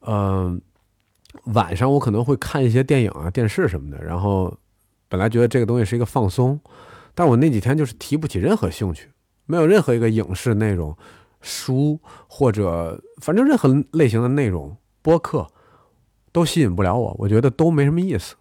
[0.00, 0.60] 嗯，
[1.54, 4.54] 晚上我可能会看一些电影啊、电视什么的，然后
[5.08, 6.60] 本来觉得这个东西是一个放松。
[7.14, 9.08] 但我那几天就是提不起任何兴趣，
[9.46, 10.96] 没有任何一个影视内容、
[11.40, 15.46] 书或者反正任何类型的内容、播客
[16.32, 18.34] 都吸引不了我，我觉得都没什么意思。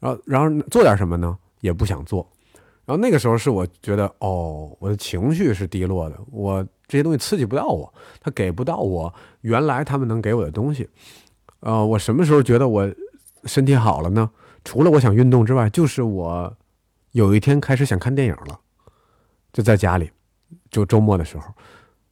[0.00, 1.38] 然后，然后做点什么呢？
[1.60, 2.28] 也不想做。
[2.84, 10.88] 然后那个时候是我觉得，哦，我的情绪是低落的，我这些东西刺激不到我，他给不到我原来他们能给我的东西。
[11.60, 12.92] 呃，我什么时候觉得我
[13.44, 14.30] 身体好了呢？
[14.64, 16.56] 除了我想运动之外，就是我。
[17.12, 18.58] 有一天开始想看电影了，
[19.52, 20.10] 就在家里，
[20.70, 21.52] 就周末的时候，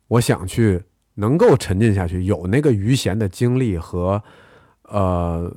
[0.09, 0.79] 我想去
[1.15, 4.23] 能够沉浸下去，有那个余闲的精力和
[4.83, 5.51] 呃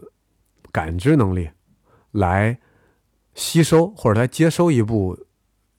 [0.71, 1.49] 感知能力
[2.11, 2.57] 来
[3.35, 5.17] 吸收或者来接收一部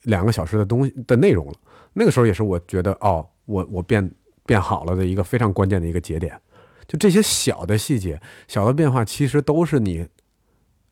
[0.03, 1.53] 两个小时的东西的内容了。
[1.93, 4.11] 那个时候也是我觉得哦，我我变
[4.45, 6.39] 变好了的一个非常关键的一个节点。
[6.87, 10.07] 就这些小的细节、小的变化，其实都是你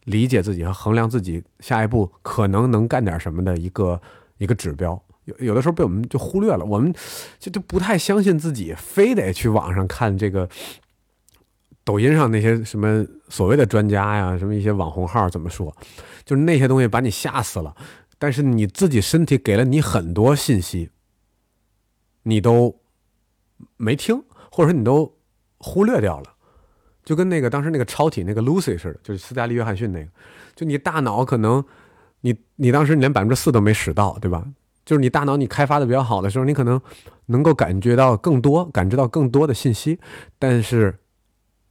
[0.05, 4.01] 理解自己和衡量自己下一步可能能干点什么的一个
[4.37, 4.99] 一个指标。
[5.25, 6.93] 有有的时候被我们就忽略了，我们
[7.39, 10.49] 就就不太相信自己，非得去网上看这个
[11.83, 15.73] 抖音上那些什么所谓的专家呀，什么一些网红号怎么说，
[16.25, 17.75] 就是那些东西把你吓死了。
[18.17, 20.89] 但是你自己身体给了你很多信息，
[22.23, 22.79] 你都
[23.75, 25.17] 没听，或者说你都
[25.57, 26.33] 忽略掉了，
[27.03, 30.09] 就跟那个当时那个超体那个 Lucy 似的，就是斯嘉丽约翰逊那个，
[30.55, 31.63] 就你大脑可能
[32.21, 34.45] 你你当时连百分之四都没使到，对吧？
[34.85, 36.79] 就是你大脑你开发的比较好的时候，你可能
[37.25, 39.99] 能够感觉到更多，感知到更多的信息。
[40.39, 40.97] 但是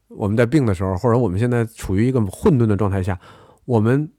[0.08, 3.18] 我们在病的时候，或者我们现在处于一个混沌的状态下，
[3.64, 4.10] 我们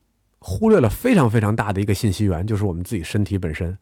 [0.45, 3.77] 忽略了非常非常大的一个信息源，就是我们自己身体本身。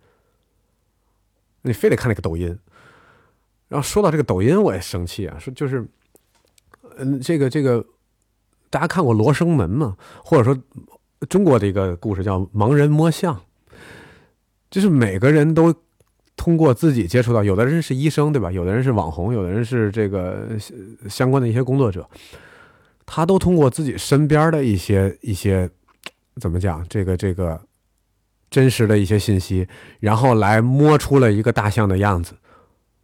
[1.63, 2.58] 你非得看那个抖音，
[3.67, 5.38] 然后说到这个抖音，我也生气啊！
[5.39, 5.84] 说就是，
[6.97, 7.84] 嗯，这个这个，
[8.69, 9.97] 大家看过《罗生门》吗？
[10.24, 10.56] 或者说
[11.30, 13.36] 中国的一个故事叫《盲人摸象》。
[14.69, 15.76] 就是每个人都
[16.36, 18.52] 通过自己接触到，有的人是医生，对吧？
[18.52, 20.47] 有的人是网红，有的人是这个
[21.10, 22.10] 相关的一些工作者，
[23.06, 25.69] 他都通过自己身边的一些一些
[26.41, 27.62] 怎么讲，这个这个
[28.49, 29.67] 真实的一些信息，
[29.99, 32.34] 然后来摸出了一个大象的样子，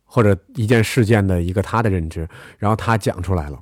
[0.04, 3.60] 或者一件事件的一个他的认知，然后他讲出来了，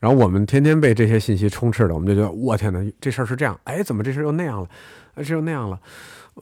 [0.00, 4.68] 然后我们天天被这些信息充斥着，我们就觉得我天哪，这事儿是这样，哎，怎么这事儿又那样了？
[5.24, 5.80] 这又那样了。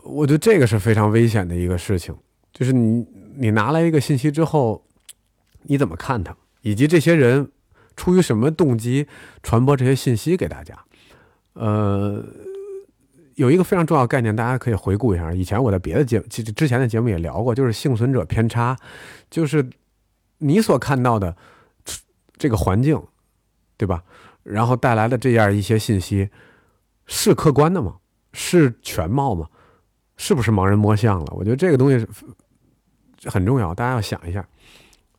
[0.02, 2.16] 我觉得这个是非常危险的一个事情，
[2.52, 4.84] 就是你你拿来一个信息之后，
[5.62, 7.52] 你怎么看它，以及这些人
[7.94, 9.06] 出于什么动机
[9.44, 10.76] 传播这些信息给大家？
[11.52, 12.24] 呃，
[13.36, 15.32] 有一个非常重要概念，大家可以回顾一下。
[15.32, 18.76] 以前我在别的节其实之前的节目也聊过，就是幸存者偏差，
[19.30, 19.68] 就是
[20.38, 21.36] 你所看到的
[22.36, 23.02] 这个环境，
[23.76, 24.04] 对吧？
[24.42, 26.30] 然后带来的这样一些信息
[27.06, 27.96] 是客观的吗？
[28.32, 29.48] 是全貌吗？
[30.16, 31.32] 是不是盲人摸象了？
[31.34, 32.06] 我觉得这个东西
[33.24, 34.46] 很重要，大家要想一下。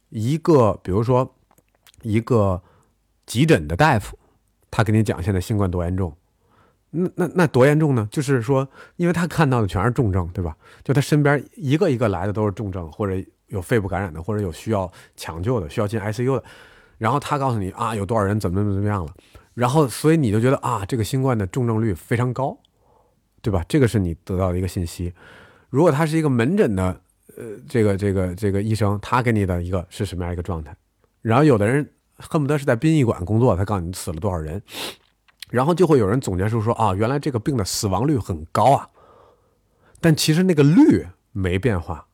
[0.10, 1.36] 一个比如说
[2.02, 2.62] 一个
[3.26, 4.18] 急诊的大夫，
[4.72, 6.16] 他给你讲现在新冠多严重，
[6.96, 8.08] 那那那多严重呢？
[8.12, 10.56] 就是说，因为他看到的全是重症，对吧？
[10.84, 13.14] 就他身边一个一个来的都是重症，或者
[13.48, 16.44] 有肺部感染的，或者有需要抢救的，需要进 ICU 的。
[16.98, 19.14] 然后他告诉你啊，有多少人怎么怎么怎么样了，
[19.54, 22.58] 然后所以你就觉得啊，这个新冠的重症率非常高。
[23.42, 23.64] 对吧？
[23.70, 25.14] 这个是你得到的一个信息。
[25.70, 27.00] 如果他是一个门诊的，
[27.38, 30.76] 呃，这个这个这个医生，他给你的一个是什么样一个状态？
[31.22, 34.60] 然后有的人恨不得是在殡仪馆工作，他告诉你死了多少人，
[35.56, 38.90] 然后就会有人总结出说啊，原来这个病的死亡率很高啊。
[40.02, 42.08] 但其实那个率没变化。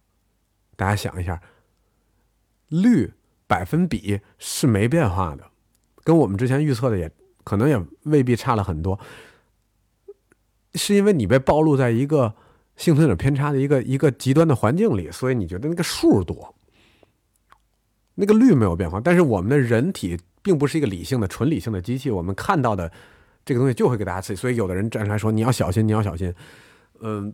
[0.75, 1.41] 大家想一下，
[2.69, 3.13] 率
[3.47, 5.43] 百分比是没变化的，
[6.03, 7.11] 跟我们之前预测的也
[7.43, 8.99] 可能也未必差了很多。
[10.75, 12.33] 是因为你被暴露在一个
[12.77, 16.55] 幸存者偏差的一个一个极端的环境里，所以你觉得那个数多，
[18.15, 19.01] 那个率没有变化。
[19.01, 22.91] 但是我们的人体并不是一个理性的、纯理性的机器，我们看到的
[23.45, 24.39] 这个东西就会给大家刺激。
[24.39, 26.33] 所以有的人站出来说：“你要小心，你要小心。”
[27.01, 27.33] 嗯，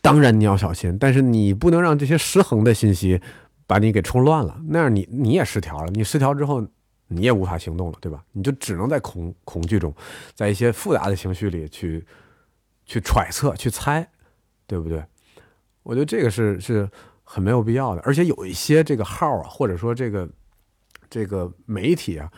[0.00, 3.20] 当然你要小心，但是你不能让这些失衡的信息
[3.66, 5.90] 把你给冲乱了，那样你你也失调了。
[5.92, 6.66] 你失调之后，
[7.08, 8.22] 你也无法行动了，对吧？
[8.32, 9.94] 你就只能在恐恐惧中，
[10.34, 12.04] 在一些复杂的情绪里去。
[12.84, 14.06] 去揣测、去猜，
[14.66, 15.02] 对不对？
[15.84, 16.86] 我觉得这个是是
[17.22, 18.02] 很没有必要的。
[18.02, 20.28] 而且有一些这个号啊，或者说这个
[21.08, 22.30] 这个媒体啊，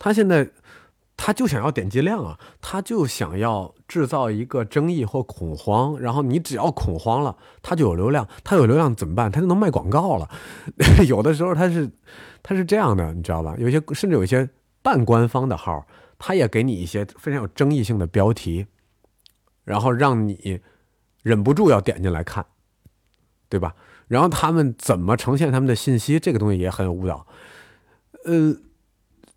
[0.00, 0.46] 他现在
[1.16, 5.98] 他就想要点击量啊，他就想要制造一个争议或恐慌。
[5.98, 8.26] 然后你只要恐慌了，他就有流量。
[8.42, 9.30] 他有流量怎么办？
[9.30, 10.28] 他就能卖广告了。
[11.06, 11.90] 有的时候他是
[12.42, 13.54] 他是这样的，你知道吧？
[13.58, 14.48] 有些甚至有一些
[14.82, 15.86] 半官方的号，
[16.18, 18.66] 他也给你一些非常有争议性的标题。
[19.64, 20.60] 然后让你
[21.22, 22.44] 忍不住要点进来看，
[23.48, 23.76] 对吧？
[24.08, 27.24] 然后他们怎么呈现他们的信息，这个东西也很有误导。
[28.24, 28.56] 呃，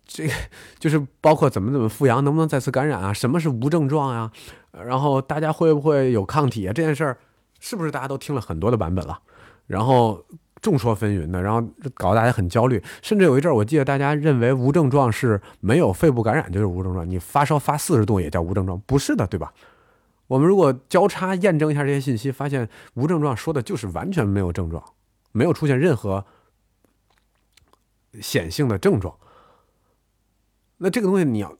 [0.06, 0.32] 这个
[0.78, 3.12] 就是包括怎么怎么复阳，能不能再次感染啊？
[3.12, 4.30] 什么是无症状呀？
[4.72, 6.72] 然后大家会不会有抗体啊？
[6.72, 7.18] 这件事儿
[7.58, 9.18] 是不是大家都听了很多的版本了？
[9.66, 10.24] 然后
[10.62, 11.60] 众说纷纭的，然后
[11.94, 12.82] 搞得大家很焦虑。
[13.02, 19.52] 甚至有一阵儿，我记得大家认为无症状是没有肺部感染就是无症状，你发烧发四十度也叫无症状，不是的，对吧？
[20.28, 24.82] 我们如果交叉验证一下这些信息，发现无症状说的就是完全没有症状，
[25.32, 26.24] 没有出现任何
[28.20, 29.14] 显性的症状。
[30.78, 31.50] 那这个东西你要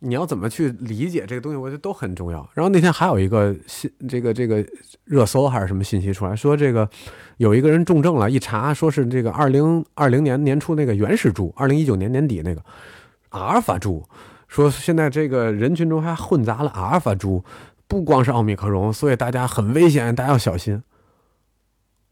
[0.00, 2.46] 你要怎么去理解这个东西，我觉得都很重要。
[2.52, 4.62] 然后那天还有一个信这个这个
[5.04, 6.86] 热搜还是什么信息出来说，这个
[7.38, 12.62] 有一个人重症了，一查说是这个二零二零年年初那个原始株，二零一九年年底那个
[13.30, 14.04] 阿尔法株，
[14.48, 17.42] 说现在这个人群中还混杂了阿尔法株，
[17.86, 20.82] 不光是奥密克戎，所以大家很危险，大家要小心。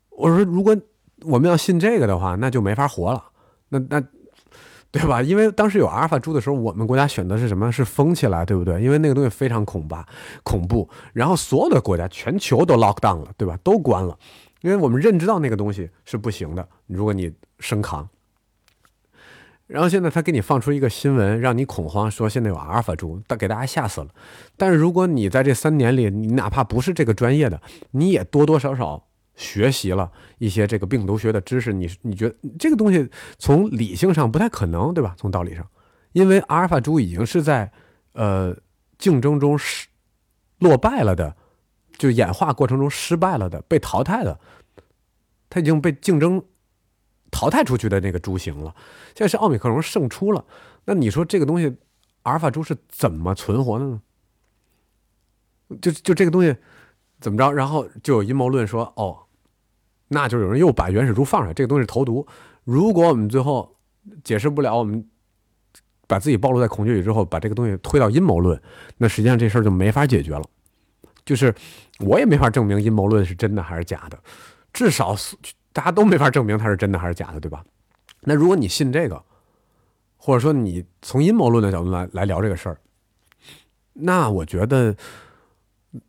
[0.09, 0.75] 我说，如果
[1.27, 3.25] 我们要信这个的话，那就没法活了。
[3.69, 4.03] 那那。
[4.91, 5.21] 对吧？
[5.21, 7.71] 因为当时有阿尔法猪的时候，我们国家选的是什么？
[7.71, 8.81] 是封起来，对不对？
[8.81, 9.95] 因为那个东西非常恐怖，
[10.43, 10.89] 恐怖。
[11.13, 13.59] 然后所有的国家，全球都 lock down 了，对吧？
[13.63, 14.19] 都关了，
[14.63, 16.67] 因为我们认知到那个东西是不行的。
[16.87, 18.09] 如果你生扛，
[19.67, 24.09] 然后现在他给你放出一个新闻，让你恐慌，说现在有阿尔法猪，但给大家吓死了。
[24.57, 27.61] 但是如果你在这三年里，你哪怕不是这个专业的，
[27.91, 29.05] 你也多多少少。
[29.37, 33.09] 学习了一些这个病毒学的知识，你你觉得这个东西
[33.39, 35.15] 从理性上不太可能，对吧？
[35.19, 35.69] 从道理上，
[36.13, 37.71] 因为阿尔法猪已经是在
[38.13, 38.57] 呃
[38.97, 39.87] 竞争中失
[40.59, 41.37] 落败了的，
[41.99, 44.41] 就演化过程中失败了的，被淘汰的，
[45.51, 46.43] 它已经被竞争
[47.31, 48.75] 淘汰出去的那个猪型了。
[49.15, 50.43] 现在是奥密克戎胜出了，
[50.87, 51.77] 那你说这个东西
[52.23, 54.01] 阿尔法猪是怎么存活的呢？
[55.83, 56.57] 就就这个东西
[57.21, 57.53] 怎么着？
[57.53, 59.25] 然后就有阴谋论说，哦。
[60.09, 62.27] 那就有人又把原始猪放出来，这个东西投毒。
[62.65, 63.77] 如果我们最后
[64.23, 65.05] 解释不了，我们
[66.07, 68.61] 把自己暴露在恐惧里之后，把这个东西推到阴谋论，
[68.97, 70.45] 那实际上这事儿就没法解决了。
[71.25, 71.53] 就是
[71.99, 74.19] 我也没法证明阴谋论是真的还是假的，
[74.73, 75.17] 至少
[75.73, 77.65] 大家都没法证明它是真的还是假的，对吧？
[78.21, 79.21] 那如果你信这个，
[80.17, 82.79] 或者说你从阴谋论的角度来来聊这个事儿，
[83.93, 84.95] 那我觉得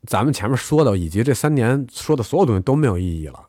[0.06, 3.47] 咱们前面说的以及这三年说的所有东西都没有意义了。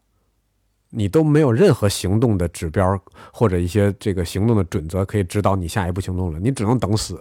[0.90, 2.98] 你都没有任何行动的指标
[3.32, 7.20] 或者一些这个行动的准则可以指导你下一步行动了，你只能等死，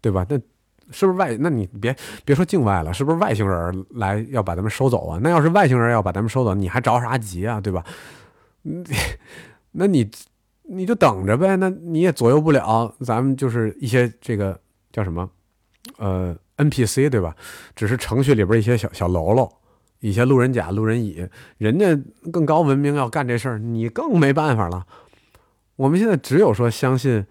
[0.00, 0.24] 对吧？
[0.28, 0.38] 那
[0.90, 1.36] 是不是外？
[1.38, 1.94] 那你别
[2.24, 5.18] 别说境外了，是不是外星人来要把咱们收走啊？
[5.22, 7.60] 那要是外星人要把咱们收走，你还着啥急啊？
[7.60, 7.84] 对吧？
[9.72, 10.10] 那你
[10.62, 12.94] 你就等着呗，那你也左右不了。
[13.00, 14.58] 咱们就是一些这个
[14.92, 15.28] 叫什么
[15.98, 17.34] 呃 NPC 对吧？
[17.74, 19.50] 只是程序里边一些小小喽喽。
[20.04, 21.26] 一些路人甲、路人乙，
[21.56, 21.98] 人家
[22.30, 24.86] 更高文明要干这事儿，你更没办法了。
[25.76, 27.24] 我们现在只有说相信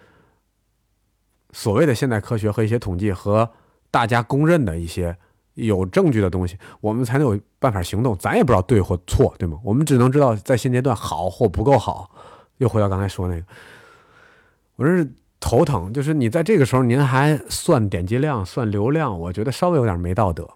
[1.51, 3.51] 所谓的现代科学和一些统计和
[3.91, 5.15] 大家公认的一些
[5.53, 8.17] 有证据的东西，我们才能有办法行动。
[8.17, 9.59] 咱也不知道对或错，对吗？
[9.63, 12.09] 我们只能知道在现阶段好或不够好。
[12.57, 13.45] 又回到刚才说那个，
[14.77, 20.49] 我这是头疼，就是你在这个时候您还算点击量、算流量，我觉得稍微有点没道德。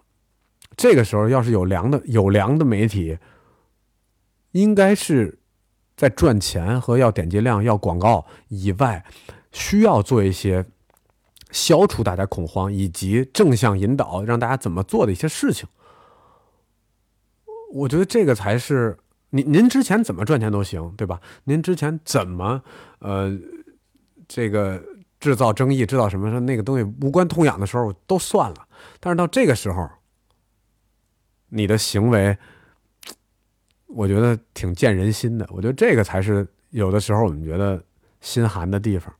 [0.78, 3.18] 这个时候，要是有良的有良的媒体，
[4.52, 5.40] 应该是
[5.96, 9.04] 在赚钱和要点击量、要广告以外，
[9.50, 10.64] 需要做一些
[11.50, 15.68] 消除大家恐慌以及正向引导，让大家怎么做的一些事情。
[17.72, 18.96] 我觉得这个才是
[19.30, 21.20] 您您之前怎么赚钱都行，对吧？
[21.42, 22.62] 您之前怎么
[23.00, 23.36] 呃
[24.28, 24.80] 这个
[25.18, 28.68] 制造争议、制造什么那个东西无关痛痒的时候都算了，
[29.00, 29.90] 但是到这个时候。
[31.48, 32.36] 你的行为，
[33.86, 35.48] 我觉得挺见人心的。
[35.50, 37.82] 我觉得这个才是有的时候我们觉得
[38.20, 39.14] 心寒的地方。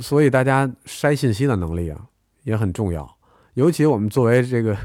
[0.00, 2.08] 所以大家筛信息的能力啊
[2.42, 3.18] 也很重要。
[3.54, 4.76] 尤其我们作为这个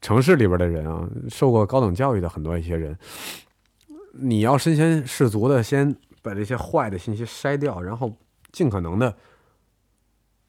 [0.00, 2.98] 城市里边的人啊，受过高等教育的很多一些人，
[4.12, 8.16] 你要身先士卒的先把这些坏的信息筛掉，然后
[8.52, 9.16] 尽可能的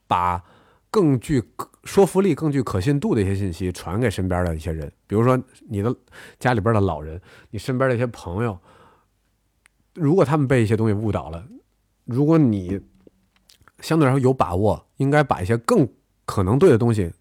[0.08, 0.44] 把。
[0.92, 1.40] 更具
[1.86, 5.96] 说服力、更具可信度的一些信息传给身边的一些人，比如说你的
[6.38, 7.20] 家里边的老人，
[7.52, 8.60] 你身边的一些朋友，
[9.94, 11.48] 如果他们被一些东西误导了，
[12.04, 12.82] 如果你
[13.80, 15.88] 相对来说有把握，应该把一些更
[16.26, 17.14] 可能对的东西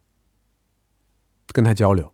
[1.52, 2.12] 跟他交流，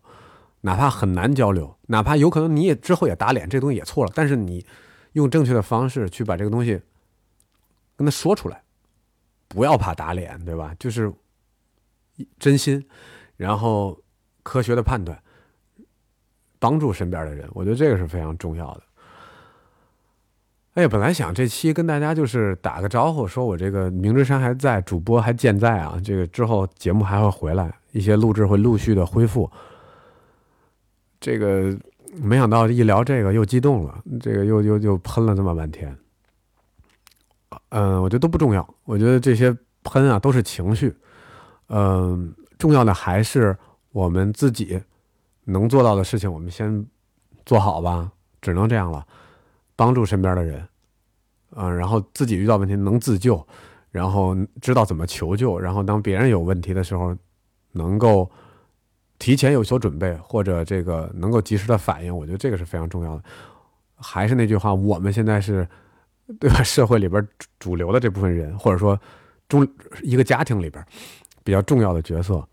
[0.60, 4.64] 哪怕很难交流，哪怕有可能你也之后也打脸，这东西也错了，但是你
[5.12, 6.80] 用正确的方式去把这个东西
[7.96, 8.62] 跟他说出来，
[9.48, 10.74] 不要怕打脸，对吧？
[10.78, 11.10] 就是。
[12.38, 12.84] 真心，
[13.36, 13.98] 然后
[14.42, 15.20] 科学的判断，
[16.58, 18.82] 帮助身边的人，我觉得这个是非常重要的。
[20.74, 29.48] 哎呀，本来想这期跟大家就是打个招呼，说我这个明之山还在，主播还健在啊，这个之后节目还会回来，一些录制会陆续的恢复。
[31.20, 31.76] 这个
[32.16, 35.96] 没想到一聊这个又激动了，这个又又又喷了这么半天。
[37.68, 40.92] 嗯，我觉得都不重要，我觉得这些喷啊都是情绪。
[41.68, 43.56] 嗯，重要的还是
[43.92, 44.82] 我们自己
[45.44, 46.86] 能做到的事情，我们先
[47.44, 49.06] 做好吧，只能这样了。
[49.76, 50.68] 帮助身边的人，
[51.56, 53.44] 嗯，然后自己遇到问题能自救，
[53.90, 57.16] 然后知道怎么求救，然后当别人有问题的时候，
[57.72, 58.30] 能够
[59.18, 63.24] 提前有所准备，或者这个能够及时的反应，我觉得这个是非常重要的。
[63.96, 65.66] 还是那句话，我们现在是
[66.38, 66.62] 对吧？
[66.62, 67.26] 社会里边
[67.58, 68.98] 主流的这部分人，或者说
[69.48, 69.66] 中
[70.02, 70.84] 一个家庭里边
[71.44, 72.44] 比较重要的角色，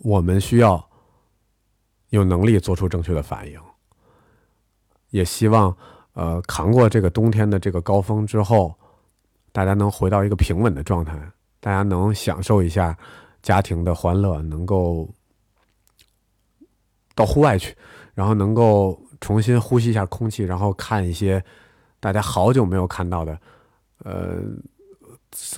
[0.00, 0.86] 我们需要
[2.10, 3.58] 有能力做出正确的反应，
[5.08, 5.74] 也希望。
[6.14, 8.78] 呃，扛过这个冬天的这个高峰之后，
[9.50, 11.18] 大家能回到一个平稳的状态，
[11.58, 12.94] 大家能享受一下
[13.40, 15.08] 家庭的欢乐，能够
[17.14, 17.74] 到户外去，
[18.12, 21.42] 然后能够重新呼吸一下空气，然后看一些
[21.98, 23.40] 大家好久没有看到的，
[24.04, 24.42] 呃，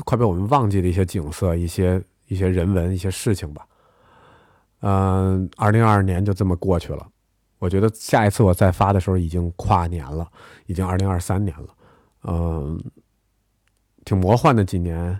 [0.04, 3.66] 快被我们忘记的一些景色、一些一些人文、一些事情吧。
[4.80, 7.06] 嗯，二零二二年就这么过去了。
[7.58, 10.28] 我觉得下一次我再发的时候已经跨年了，
[10.66, 11.68] 已经二零二三年了，
[12.24, 12.78] 嗯，
[14.04, 15.18] 挺魔幻的几年。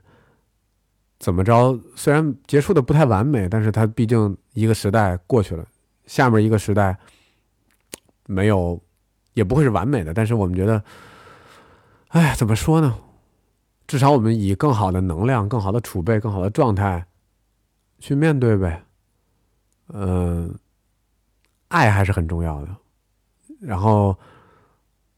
[1.20, 1.78] 怎么着？
[1.96, 5.66] 虽然结束的不太完美，但是它毕竟一个时代过去了，
[6.04, 6.98] 下面一个时代
[8.26, 8.78] 没有，
[9.32, 10.12] 也不会是完美的。
[10.12, 10.84] 但是我们觉得，
[12.08, 12.98] 哎，怎么说呢？
[13.86, 17.06] 至少我们以更好的能量、更好的储备、更好的状态
[17.98, 18.84] 去面对呗，
[19.88, 20.58] 嗯。
[21.68, 22.76] 爱还是很重要的，
[23.58, 24.16] 然后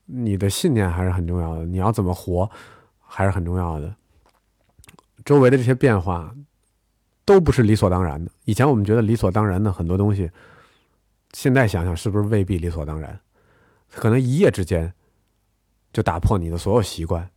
[0.07, 2.51] 你的信念还是很重要的，你要怎么活
[2.99, 3.95] 还是很重要的。
[5.23, 6.35] 周围的这些变化
[7.27, 8.31] 都不是理所当然的。
[8.47, 10.31] 以前我们觉得理所当然的很多东西，
[11.35, 13.21] 现在想想是不是未必理所当然？
[13.91, 14.95] 可能一夜之间
[15.93, 17.29] 就打破你的所有习惯。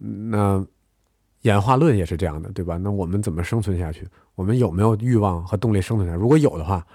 [0.00, 0.66] 那
[1.42, 2.76] 演化论也是这样的，对吧？
[2.76, 4.06] 那我们怎么生存下去？
[4.34, 6.20] 我们有没有欲望和动力生存下去？
[6.20, 6.86] 如果有的话。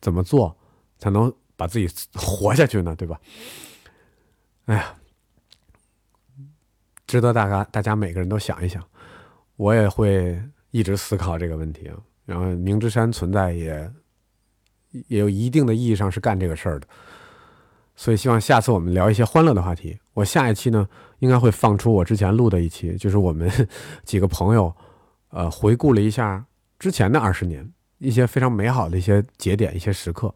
[0.00, 0.56] 怎么做
[0.96, 2.94] 才能把自己活下去呢？
[2.94, 3.20] 对吧？
[4.66, 4.94] 哎呀，
[7.04, 8.80] 值得大家大家每个人都想一想。
[9.56, 11.90] 我也会一直思考这个问题。
[12.24, 13.92] 然后，明之山存在也
[15.08, 16.86] 也有一定的意义上是干这个事儿的。
[17.96, 19.98] 所以，希望下次我们聊一些欢乐的话题。
[20.14, 20.88] 我下一期呢，
[21.18, 23.50] 应该会放出我之前录的一期，就是我们
[24.04, 24.74] 几个朋友
[25.30, 26.44] 呃回顾了一下
[26.78, 27.68] 之前的二十年。
[27.98, 30.32] 一些非常美好的一些节点、一些时刻，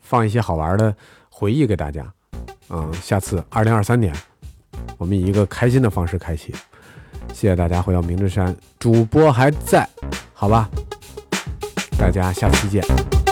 [0.00, 0.94] 放一些好玩的
[1.30, 2.12] 回忆给大家。
[2.68, 4.14] 嗯，下次二零二三年，
[4.98, 6.54] 我们以一个开心的方式开启。
[7.32, 9.88] 谢谢大家回到明之山，主播还在，
[10.34, 10.68] 好吧？
[11.98, 13.25] 大家下期见。